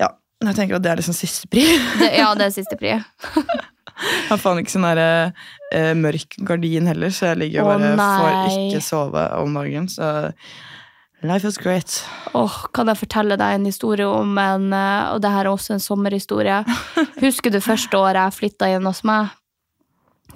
Ja, 0.00 0.08
jeg 0.48 0.56
tenker 0.56 0.80
at 0.80 0.82
det 0.86 0.90
er 0.94 1.02
liksom 1.02 1.14
siste 1.14 1.46
pri. 1.52 1.66
Det, 2.00 2.08
ja, 2.16 2.32
det 2.34 2.48
er 2.48 2.56
siste 2.60 2.80
pri. 2.80 2.96
Jeg 4.02 4.28
har 4.32 4.38
faen 4.42 4.58
ikke 4.62 4.72
sånn 4.74 4.86
der, 4.88 5.32
eh, 5.72 5.92
mørk 5.94 6.36
gardin 6.48 6.86
heller, 6.90 7.08
så 7.14 7.30
jeg 7.32 7.38
ligger 7.44 7.62
og 7.64 7.72
Å, 7.72 7.78
bare 7.78 7.96
får 7.96 8.32
nei. 8.36 8.68
ikke 8.70 8.82
sove 8.82 9.24
om 9.38 9.54
dagen. 9.54 9.88
Så 9.88 10.08
life 11.22 11.44
is 11.46 11.58
great. 11.58 12.00
Åh, 12.34 12.56
kan 12.74 12.88
jeg 12.90 12.98
fortelle 12.98 13.36
deg 13.38 13.54
en 13.60 13.64
historie 13.68 14.06
om 14.08 14.36
en 14.42 14.72
eh, 14.72 15.12
Og 15.14 15.20
det 15.22 15.30
her 15.30 15.46
er 15.46 15.52
også 15.52 15.76
en 15.76 15.84
sommerhistorie. 15.84 16.62
Husker 17.22 17.50
du 17.54 17.60
første 17.62 17.94
året 18.00 18.18
jeg 18.24 18.38
flytta 18.40 18.72
inn 18.74 18.88
hos 18.90 19.04
meg? 19.06 19.30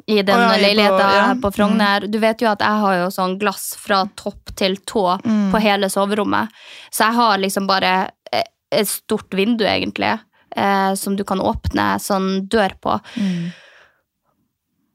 I 0.06 0.20
den 0.22 0.36
Å, 0.36 0.42
ja, 0.44 0.50
i 0.52 0.58
på- 0.58 0.62
leiligheta 0.62 1.06
ja. 1.08 1.22
her 1.30 1.38
på 1.42 1.50
Frogner. 1.56 2.04
Du 2.12 2.18
vet 2.22 2.42
jo 2.44 2.50
at 2.50 2.60
jeg 2.62 2.82
har 2.84 2.98
jo 3.00 3.06
sånn 3.10 3.38
glass 3.40 3.70
fra 3.80 4.04
topp 4.14 4.52
til 4.56 4.76
tå 4.86 5.06
Mm. 5.24 5.50
på 5.50 5.58
hele 5.64 5.88
soverommet. 5.90 6.52
Så 6.92 7.06
jeg 7.08 7.14
har 7.16 7.38
liksom 7.42 7.66
bare 7.66 8.10
eh, 8.32 8.44
et 8.70 8.86
stort 8.88 9.30
vindu, 9.34 9.64
egentlig, 9.64 10.12
eh, 10.56 10.92
som 10.98 11.16
du 11.16 11.24
kan 11.28 11.42
åpne 11.42 11.94
sånn 12.02 12.46
dør 12.50 12.74
på. 12.82 12.98
Mm. 13.20 13.54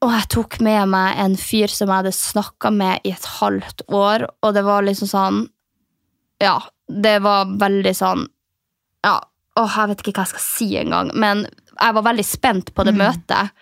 Og 0.01 0.13
jeg 0.15 0.29
tok 0.33 0.59
med 0.65 0.89
meg 0.89 1.19
en 1.21 1.37
fyr 1.37 1.69
som 1.69 1.89
jeg 1.89 2.01
hadde 2.01 2.15
snakka 2.17 2.71
med 2.73 3.05
i 3.05 3.13
et 3.13 3.27
halvt 3.37 3.85
år, 3.93 4.25
og 4.41 4.55
det 4.57 4.65
var 4.65 4.85
liksom 4.87 5.09
sånn 5.11 5.41
Ja, 6.41 6.57
det 6.89 7.19
var 7.21 7.51
veldig 7.61 7.93
sånn 7.97 8.25
Ja, 9.05 9.19
åh, 9.61 9.75
jeg 9.77 9.91
vet 9.91 10.01
ikke 10.01 10.15
hva 10.17 10.25
jeg 10.25 10.33
skal 10.33 10.47
si 10.47 10.69
engang, 10.81 11.13
men 11.13 11.45
jeg 11.71 11.97
var 11.97 12.07
veldig 12.09 12.25
spent 12.25 12.73
på 12.75 12.83
det 12.85 12.93
møtet. 12.97 13.53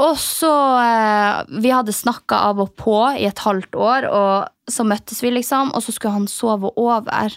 Og 0.00 0.16
så 0.20 0.52
eh, 0.80 1.42
Vi 1.62 1.72
hadde 1.72 1.94
snakka 1.96 2.40
av 2.50 2.60
og 2.64 2.74
på 2.80 2.96
i 3.18 3.26
et 3.28 3.44
halvt 3.44 3.76
år, 3.76 4.08
og 4.08 4.72
så 4.72 4.86
møttes 4.86 5.20
vi, 5.24 5.32
liksom, 5.34 5.72
og 5.74 5.84
så 5.84 5.92
skulle 5.92 6.16
han 6.16 6.28
sove 6.30 6.72
over. 6.80 7.36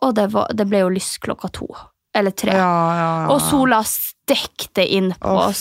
Og 0.00 0.14
det, 0.16 0.30
var, 0.32 0.50
det 0.56 0.66
ble 0.68 0.84
jo 0.84 0.92
lyst 0.92 1.18
klokka 1.24 1.50
to. 1.52 1.68
Eller 2.16 2.34
tre. 2.34 2.54
Ja, 2.56 2.94
ja, 2.96 3.10
ja. 3.22 3.26
Og 3.30 3.38
sola 3.44 3.82
stekte 3.86 4.82
inn 4.82 5.12
på 5.20 5.30
Å, 5.30 5.50
oss 5.50 5.60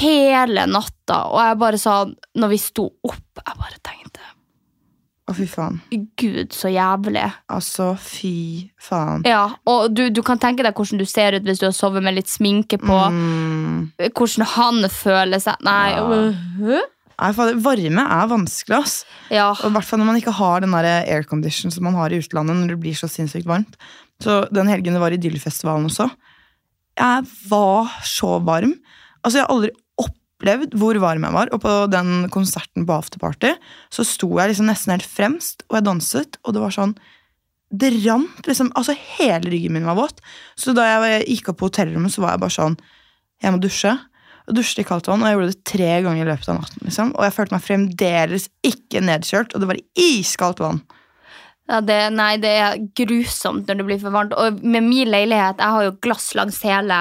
hele 0.00 0.66
natta. 0.68 1.22
Og 1.30 1.40
jeg 1.40 1.60
bare 1.62 1.80
sa, 1.80 2.02
når 2.36 2.52
vi 2.52 2.58
sto 2.60 2.90
opp, 2.90 3.40
jeg 3.40 3.56
bare 3.56 3.78
tenkte 3.78 4.26
Å, 5.30 5.34
fy 5.38 5.46
faen. 5.46 5.78
Gud, 6.18 6.50
så 6.52 6.72
jævlig. 6.74 7.22
Altså, 7.54 7.92
fy 8.02 8.34
faen. 8.82 9.22
Ja, 9.28 9.44
Og 9.70 9.92
du, 9.94 10.08
du 10.10 10.24
kan 10.26 10.40
tenke 10.42 10.66
deg 10.66 10.74
hvordan 10.74 10.98
du 10.98 11.06
ser 11.06 11.38
ut 11.38 11.46
hvis 11.46 11.62
du 11.62 11.68
har 11.68 11.76
sovet 11.76 12.02
med 12.02 12.18
litt 12.18 12.28
sminke 12.28 12.80
på. 12.82 12.96
Mm. 13.14 13.92
Hvordan 14.10 14.48
han 14.56 14.88
føler 14.90 15.42
seg. 15.42 15.62
Nei, 15.66 15.84
Ja. 15.94 16.08
Uh 16.10 16.16
Nei, 16.60 16.80
faen, 16.80 16.90
varme 17.20 18.04
er 18.04 18.30
vanskelig, 18.30 18.78
ass. 18.80 18.94
ja. 19.28 19.50
Og 19.52 19.68
i 19.68 19.74
hvert 19.76 19.88
fall 19.88 20.00
når 20.00 20.08
man 20.08 20.20
ikke 20.20 20.34
har 20.38 20.64
den 20.64 20.74
aircondition 20.74 21.70
som 21.74 21.84
man 21.84 21.98
har 21.98 22.10
i 22.10 22.20
utlandet 22.22 22.56
når 22.56 22.74
det 22.74 22.80
blir 22.80 22.96
så 22.96 23.10
sinnssykt 23.10 23.48
varmt. 23.48 23.76
Så 24.20 24.42
den 24.52 24.68
helgen 24.68 24.96
det 24.96 25.02
var 25.02 25.12
Idyllfestivalen 25.12 25.88
også, 25.88 26.08
jeg 27.00 27.28
var 27.48 27.92
så 28.04 28.38
varm. 28.44 28.74
Altså, 29.22 29.38
jeg 29.38 29.46
har 29.46 29.54
aldri 29.54 29.70
opplevd 30.00 30.74
hvor 30.80 30.98
varm 31.02 31.24
jeg 31.26 31.36
var. 31.36 31.52
Og 31.54 31.62
på 31.62 31.76
den 31.92 32.28
konserten 32.32 32.86
på 32.88 32.96
afterparty 32.96 33.54
så 33.92 34.04
sto 34.06 34.28
jeg 34.38 34.52
liksom 34.52 34.68
nesten 34.70 34.94
helt 34.96 35.08
fremst, 35.08 35.64
og 35.70 35.78
jeg 35.78 35.88
danset, 35.88 36.40
og 36.44 36.56
det 36.56 36.64
var 36.64 36.76
sånn 36.76 36.96
Det 37.70 37.92
rant 38.02 38.46
liksom 38.48 38.72
Altså, 38.74 38.96
hele 39.18 39.50
ryggen 39.52 39.76
min 39.76 39.86
var 39.86 39.98
våt. 39.98 40.20
Så 40.58 40.74
da 40.74 40.88
jeg 40.88 41.28
gikk 41.28 41.52
opp 41.52 41.60
på 41.60 41.70
hotellrommet, 41.70 42.12
så 42.12 42.24
var 42.24 42.34
jeg 42.34 42.44
bare 42.44 42.58
sånn 42.58 42.78
Jeg 43.40 43.54
må 43.54 43.60
dusje. 43.62 43.94
Og 44.50 44.56
dusjet 44.58 44.82
i 44.82 44.86
kaldt 44.88 45.06
vann, 45.06 45.22
og 45.22 45.30
jeg 45.30 45.38
gjorde 45.38 45.52
det 45.52 45.68
tre 45.70 45.90
ganger 46.02 46.24
i 46.24 46.30
løpet 46.32 46.48
av 46.50 46.56
natten. 46.58 46.86
liksom. 46.88 47.12
Og 47.14 47.26
jeg 47.26 47.36
følte 47.36 47.54
meg 47.54 47.66
fremdeles 47.66 48.48
ikke 48.66 49.04
nedkjølt, 49.06 49.54
og 49.54 49.62
det 49.62 49.68
var 49.70 49.82
iskaldt 50.02 50.62
vann. 50.64 50.82
Ja, 51.70 51.78
det, 51.86 51.98
nei, 52.18 52.32
det 52.42 52.50
er 52.58 52.78
grusomt 52.98 53.68
når 53.70 53.78
det 53.78 53.84
blir 53.86 54.00
for 54.02 54.10
varmt. 54.14 54.32
Og 54.34 54.58
med 54.66 54.82
min 54.88 55.06
leilighet, 55.12 55.60
jeg 55.62 55.74
har 55.76 55.84
jo 55.86 55.92
glass 56.02 56.32
langs 56.34 56.58
hele. 56.66 56.96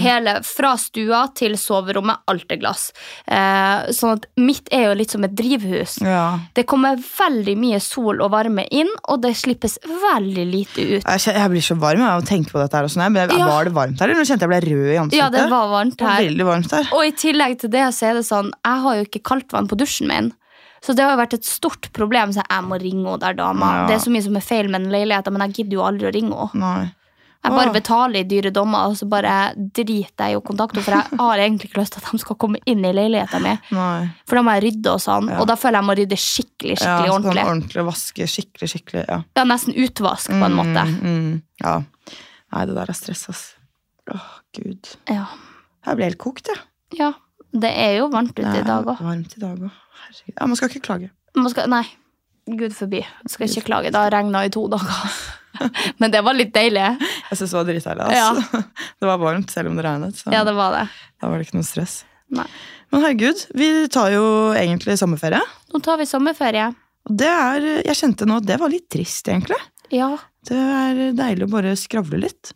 hele 0.00 0.32
fra 0.46 0.72
stua 0.80 1.20
til 1.38 1.54
soverommet, 1.60 2.22
alt 2.30 2.50
er 2.50 2.58
glass. 2.58 2.88
Eh, 3.30 3.90
sånn 3.94 4.16
at 4.18 4.26
mitt 4.40 4.68
er 4.74 4.88
jo 4.88 4.96
litt 4.98 5.14
som 5.14 5.24
et 5.26 5.34
drivhus. 5.38 6.00
Ja. 6.02 6.40
Det 6.58 6.66
kommer 6.70 6.98
veldig 6.98 7.54
mye 7.60 7.80
sol 7.84 8.20
og 8.24 8.32
varme 8.34 8.66
inn, 8.74 8.90
og 9.08 9.22
det 9.22 9.36
slippes 9.38 9.78
veldig 9.86 10.46
lite 10.50 10.86
ut. 10.96 11.04
Jeg, 11.06 11.36
jeg 11.36 11.50
blir 11.54 11.64
så 11.70 11.78
varm 11.80 12.02
av 12.06 12.22
å 12.22 12.26
tenke 12.26 12.50
på 12.50 12.58
dette. 12.62 12.76
her 12.76 12.90
sånn. 12.90 13.06
Men 13.12 13.30
Ja. 13.30 13.46
Var 13.46 13.64
det 13.70 13.72
varmt 13.76 14.00
her, 14.00 14.10
eller 14.10 14.26
kjente 14.26 14.46
jeg 14.46 14.50
ble 14.50 14.60
rød 14.66 14.90
i 14.90 14.98
ansiktet? 14.98 15.20
Ja, 15.20 15.30
det 15.30 15.46
var 15.50 15.68
varmt 15.70 15.96
Det 16.00 16.44
var 16.44 16.52
varmt 16.56 16.74
her. 16.74 16.90
Og 16.96 17.06
i 17.06 17.12
tillegg 17.14 17.58
til 17.60 17.70
det 17.70 17.86
så 17.94 18.10
er 18.10 18.14
det 18.18 18.26
sånn, 18.26 18.50
jeg 18.64 18.82
har 18.84 18.96
jo 18.98 19.06
ikke 19.06 19.22
kaldt 19.22 19.52
vann 19.54 19.68
på 19.70 19.78
dusjen 19.78 20.08
min. 20.10 20.32
Så 20.82 20.94
det 20.96 21.04
har 21.04 21.12
jo 21.12 21.20
vært 21.20 21.34
et 21.36 21.44
stort 21.44 21.90
problem, 21.92 22.30
så 22.32 22.40
jeg 22.48 22.64
må 22.64 22.78
ringe 22.80 23.04
henne 23.04 23.18
der 23.20 23.34
dama. 23.36 23.66
Ja. 23.82 23.86
Det 23.90 23.96
er 23.98 24.04
så 24.06 24.10
mye 24.14 24.22
som 24.24 24.36
er 24.36 24.40
feil 24.46 24.68
med 24.72 24.80
den 24.86 24.90
leiligheten, 24.94 25.32
men 25.36 25.44
jeg 25.48 25.54
gidder 25.60 25.76
jo 25.76 25.84
aldri 25.84 26.08
å 26.08 26.14
ringe 26.14 26.48
henne. 26.54 26.92
Jeg 27.40 27.52
bare 27.56 27.72
betaler 27.72 28.20
i 28.20 28.28
dyre 28.28 28.50
dommer, 28.52 28.90
og 28.90 28.96
så 29.00 29.06
bare 29.08 29.54
driter 29.56 30.26
jeg 30.28 30.34
i 30.34 30.36
å 30.36 30.42
kontakte 30.44 30.76
henne, 30.76 30.84
for 30.84 30.92
jeg 30.92 31.20
har 31.22 31.38
egentlig 31.40 31.70
ikke 31.70 31.80
lyst 31.80 31.94
til 31.96 32.02
at 32.04 32.10
de 32.12 32.18
skal 32.20 32.36
komme 32.36 32.58
inn 32.68 32.84
i 32.84 32.90
leiligheten 32.92 33.40
min. 33.44 33.58
Nei. 33.72 34.10
For 34.28 34.36
da 34.36 34.42
må 34.44 34.52
jeg 34.58 34.64
rydde 34.66 34.92
og 34.92 35.00
sånn, 35.00 35.30
Ja. 35.30 35.38
og 35.40 35.46
da 35.48 35.56
føler 35.56 35.80
jeg 35.80 35.88
må 35.88 35.96
rydde 35.96 36.18
skikkelig, 36.20 36.76
Ja, 36.76 36.84
skikkelig 36.84 37.08
sånn 37.08 37.24
ordentlig. 37.24 37.44
ordentlig 37.48 37.84
vaske 37.88 38.26
skikkelig, 38.28 38.68
skikkelig. 38.74 39.04
Ja. 39.08 39.22
Ja, 39.36 39.44
nesten 39.44 39.74
utvask 39.74 40.28
på 40.28 40.44
en 40.44 40.52
måte. 40.58 40.84
Mm, 40.84 41.00
mm, 41.00 41.42
ja. 41.64 41.82
Nei, 42.52 42.64
det 42.66 42.74
der 42.74 42.90
er 42.92 42.92
stress, 43.00 43.28
ass. 43.30 43.54
Åh, 44.12 44.28
gud. 44.56 44.96
Ja. 45.08 45.26
Jeg 45.86 45.96
ble 45.96 46.04
helt 46.10 46.18
kokt, 46.18 46.46
jeg. 46.48 46.58
ja. 46.98 47.12
Det 47.52 47.70
er 47.70 47.96
jo 47.98 48.08
varmt 48.12 48.36
ute 48.38 48.58
i 48.60 48.62
dag 48.66 48.86
òg. 48.86 49.00
varmt 49.02 49.34
i 49.36 49.40
dag 49.42 49.58
òg. 49.58 49.70
Herregud. 50.04 50.34
Ja, 50.38 50.46
man 50.46 50.56
skal 50.56 50.68
ikke 50.70 50.84
klage. 50.86 51.10
Nei, 51.70 51.84
gud 52.60 52.74
forbi. 52.74 53.00
Man 53.24 53.28
skal 53.32 53.48
ikke 53.48 53.64
klage. 53.66 53.90
Det 53.90 53.98
har 54.00 54.10
regna 54.14 54.44
i 54.46 54.50
to 54.54 54.66
dager. 54.70 55.16
Men 56.00 56.10
det 56.14 56.22
var 56.24 56.34
litt 56.38 56.52
deilig. 56.54 56.84
Jeg 57.30 57.36
syns 57.38 57.50
det 57.52 57.58
var 57.58 57.66
dritdeilig. 57.68 58.06
ass. 58.06 58.52
Det 59.00 59.08
var 59.08 59.18
varmt 59.20 59.50
selv 59.52 59.70
om 59.70 59.76
det 59.76 59.84
regnet. 59.84 60.16
Så 60.16 60.32
Ja, 60.32 60.44
det 60.44 60.54
var 60.56 60.72
det. 60.76 60.84
da 61.20 61.28
var 61.28 61.38
det 61.40 61.46
ikke 61.48 61.58
noe 61.58 61.66
stress. 61.66 62.04
Nei. 62.30 62.46
Men 62.92 63.02
herregud, 63.04 63.42
vi 63.58 63.68
tar 63.92 64.10
jo 64.14 64.22
egentlig 64.56 64.96
sommerferie. 65.00 65.40
Nå 65.72 65.80
tar 65.84 65.98
vi 66.00 66.06
sommerferie. 66.06 66.68
Og 67.08 67.16
det 67.16 67.28
er, 67.32 67.66
jeg 67.86 67.96
kjente 67.98 68.26
nå 68.28 68.38
at 68.40 68.46
det 68.48 68.58
var 68.60 68.70
litt 68.72 68.88
trist, 68.92 69.26
egentlig. 69.28 69.58
Ja. 69.94 70.12
Det 70.46 70.56
er 70.56 71.00
deilig 71.18 71.46
å 71.48 71.52
bare 71.52 71.74
skravle 71.78 72.20
litt. 72.22 72.52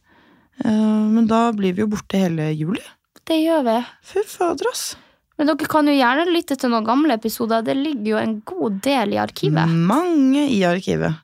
Eh, 0.64 0.70
Men 1.14 1.26
da 1.30 1.48
blir 1.57 1.74
vi 1.74 1.83
jo 1.85 1.88
borte 1.90 2.20
hele 2.20 2.50
juli. 2.54 2.83
Det 3.29 3.41
gjør 3.41 3.65
vi. 3.67 3.79
Fy 4.05 4.23
fader, 4.29 4.69
ass. 4.71 4.95
Men 5.39 5.51
dere 5.51 5.69
kan 5.71 5.89
jo 5.91 5.95
gjerne 5.97 6.31
lytte 6.31 6.57
til 6.61 6.71
noen 6.71 6.87
gamle 6.87 7.17
episoder. 7.19 7.65
Det 7.67 7.75
ligger 7.79 8.11
jo 8.13 8.19
en 8.21 8.35
god 8.47 8.81
del 8.85 9.17
i 9.17 9.21
arkivet. 9.23 9.79
Mange 9.89 10.47
i 10.53 10.61
arkivet. 10.69 11.21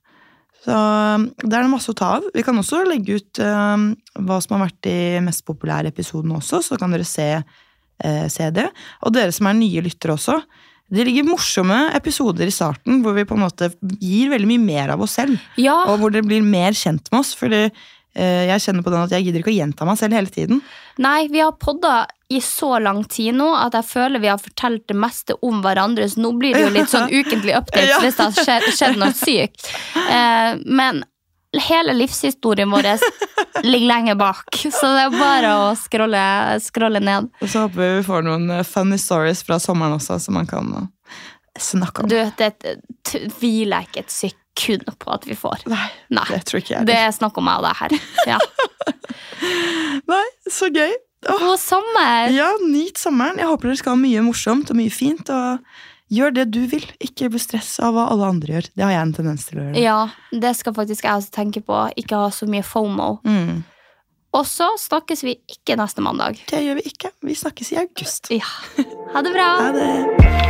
Så 0.61 0.77
um, 0.77 1.29
det 1.41 1.55
er 1.55 1.63
det 1.65 1.73
masse 1.73 1.93
å 1.93 1.97
ta 1.97 2.17
av. 2.19 2.27
Vi 2.35 2.45
kan 2.45 2.59
også 2.61 2.83
legge 2.89 3.21
ut 3.21 3.41
uh, 3.41 3.87
hva 4.21 4.41
som 4.43 4.57
har 4.57 4.67
vært 4.67 4.81
de 4.85 4.97
mest 5.25 5.45
populære 5.49 5.93
episodene 5.95 6.37
også, 6.37 6.61
så 6.67 6.77
kan 6.81 6.93
dere 6.93 7.07
se, 7.09 7.29
uh, 7.41 8.27
se 8.33 8.51
det. 8.57 8.67
Og 9.07 9.15
dere 9.15 9.33
som 9.33 9.49
er 9.49 9.57
nye 9.57 9.87
lyttere 9.87 10.19
også. 10.19 10.37
Det 10.91 11.07
ligger 11.07 11.29
morsomme 11.29 11.79
episoder 11.95 12.51
i 12.51 12.53
starten 12.53 12.99
hvor 13.05 13.15
vi 13.15 13.23
på 13.29 13.37
en 13.37 13.45
måte 13.45 13.71
gir 14.03 14.33
veldig 14.33 14.49
mye 14.51 14.65
mer 14.65 14.93
av 14.97 15.05
oss 15.07 15.15
selv. 15.21 15.39
Ja, 15.61 15.85
Og 15.87 16.01
hvor 16.03 16.11
dere 16.13 16.27
blir 16.27 16.43
mer 16.43 16.75
kjent 16.75 17.07
med 17.13 17.23
oss. 17.23 17.31
Fordi 17.39 17.69
jeg 18.15 18.61
kjenner 18.65 18.83
på 18.83 18.91
den 18.91 19.05
at 19.05 19.13
jeg 19.15 19.25
gidder 19.29 19.43
ikke 19.45 19.53
å 19.53 19.59
gjenta 19.59 19.87
meg 19.87 19.99
selv 20.01 20.17
hele 20.19 20.33
tiden. 20.35 20.63
Nei, 20.99 21.29
vi 21.31 21.39
har 21.45 21.53
podda 21.61 22.07
i 22.31 22.41
så 22.43 22.77
lang 22.83 23.05
tid 23.11 23.35
nå 23.39 23.49
at 23.59 23.75
jeg 23.75 23.87
føler 23.91 24.23
vi 24.23 24.29
har 24.31 24.39
fortalt 24.39 24.85
det 24.91 24.97
meste 24.99 25.35
om 25.47 25.63
hverandre, 25.65 26.09
så 26.11 26.21
nå 26.23 26.33
blir 26.39 26.55
det 26.55 26.65
jo 26.67 26.73
litt 26.75 26.91
sånn 26.91 27.11
ukentlig 27.21 27.55
updates 27.59 27.89
Ja. 27.91 28.01
hvis 28.03 28.19
det 28.19 28.27
har 28.29 28.45
skjedd, 28.45 28.69
skjedd 28.77 29.01
noe 29.03 29.15
sykt. 29.19 29.71
Eh, 29.97 30.59
men 30.67 31.03
hele 31.67 31.95
livshistorien 31.99 32.71
vår 32.71 32.87
ligger 33.67 33.87
lenger 33.91 34.15
bak, 34.15 34.55
så 34.55 34.93
det 34.95 35.07
er 35.09 35.17
bare 35.19 35.55
å 35.65 35.65
scrolle, 35.79 36.21
scrolle 36.63 37.01
ned. 37.03 37.27
Og 37.43 37.51
så 37.51 37.65
håper 37.67 37.81
vi 37.83 37.89
vi 37.99 38.05
får 38.07 38.23
noen 38.29 38.51
eh, 38.55 38.63
funny 38.67 38.99
stories 39.03 39.43
fra 39.47 39.59
sommeren 39.63 39.97
også, 39.99 40.21
som 40.23 40.39
man 40.39 40.47
kan 40.51 40.71
snakke 41.65 42.05
om. 42.05 42.11
Du, 42.11 42.17
det 42.39 42.51
tviler 43.09 43.81
jeg 43.83 43.91
ikke 43.91 44.03
et 44.05 44.15
sekund 44.15 44.91
på 45.01 45.13
at 45.15 45.27
vi 45.29 45.37
får. 45.39 45.63
Nei, 45.71 45.87
Nei, 46.13 46.27
det 46.33 46.43
tror 46.49 46.61
ikke 46.63 46.75
jeg. 46.79 46.89
det 46.91 46.97
er 46.99 47.13
snakk 47.17 47.39
om 47.41 47.47
meg 47.49 47.63
og 47.63 47.69
deg 47.69 47.79
her. 47.81 47.95
Ja. 48.35 48.41
Nei, 50.13 50.25
så 50.51 50.69
gøy. 50.73 50.93
Åh, 51.29 51.39
God 51.43 51.61
sommer! 51.61 52.31
ja, 52.33 52.49
nyt 52.65 52.99
sommeren. 52.99 53.39
Jeg 53.41 53.49
håper 53.51 53.69
dere 53.71 53.81
skal 53.81 53.93
ha 53.97 54.01
mye 54.01 54.23
morsomt 54.25 54.71
og 54.73 54.79
mye 54.79 54.93
fint. 54.93 55.29
Og 55.29 55.59
gjør 56.11 56.33
det 56.39 56.47
du 56.55 56.63
vil. 56.71 56.87
Ikke 57.05 57.29
bli 57.33 57.41
stress 57.43 57.75
av 57.85 57.93
hva 57.97 58.07
alle 58.13 58.31
andre 58.35 58.57
gjør. 58.57 58.71
Det 58.73 58.87
har 58.87 58.95
jeg 58.95 59.03
en 59.07 59.13
tendens 59.19 59.45
til 59.51 59.61
å 59.61 59.67
gjøre. 59.67 59.83
Ja, 59.85 59.99
det 60.47 60.55
skal 60.59 60.77
faktisk 60.79 61.05
jeg 61.05 61.21
også 61.21 61.35
tenke 61.37 61.63
på. 61.67 61.83
Ikke 62.01 62.23
ha 62.25 62.31
så 62.35 62.49
mye 62.51 62.65
FOMO. 62.67 63.11
Mm. 63.29 63.61
Og 64.31 64.47
så 64.47 64.69
snakkes 64.79 65.25
vi 65.27 65.37
ikke 65.51 65.75
neste 65.81 66.05
mandag. 66.07 66.39
Det 66.51 66.63
gjør 66.63 66.79
vi 66.81 66.87
ikke. 66.93 67.11
Vi 67.27 67.35
snakkes 67.37 67.75
i 67.75 67.81
august. 67.83 68.31
Ja. 68.33 68.47
Ha 69.13 69.25
det 69.27 69.35
bra! 69.35 69.51
Ha 69.59 69.75
det. 69.77 70.50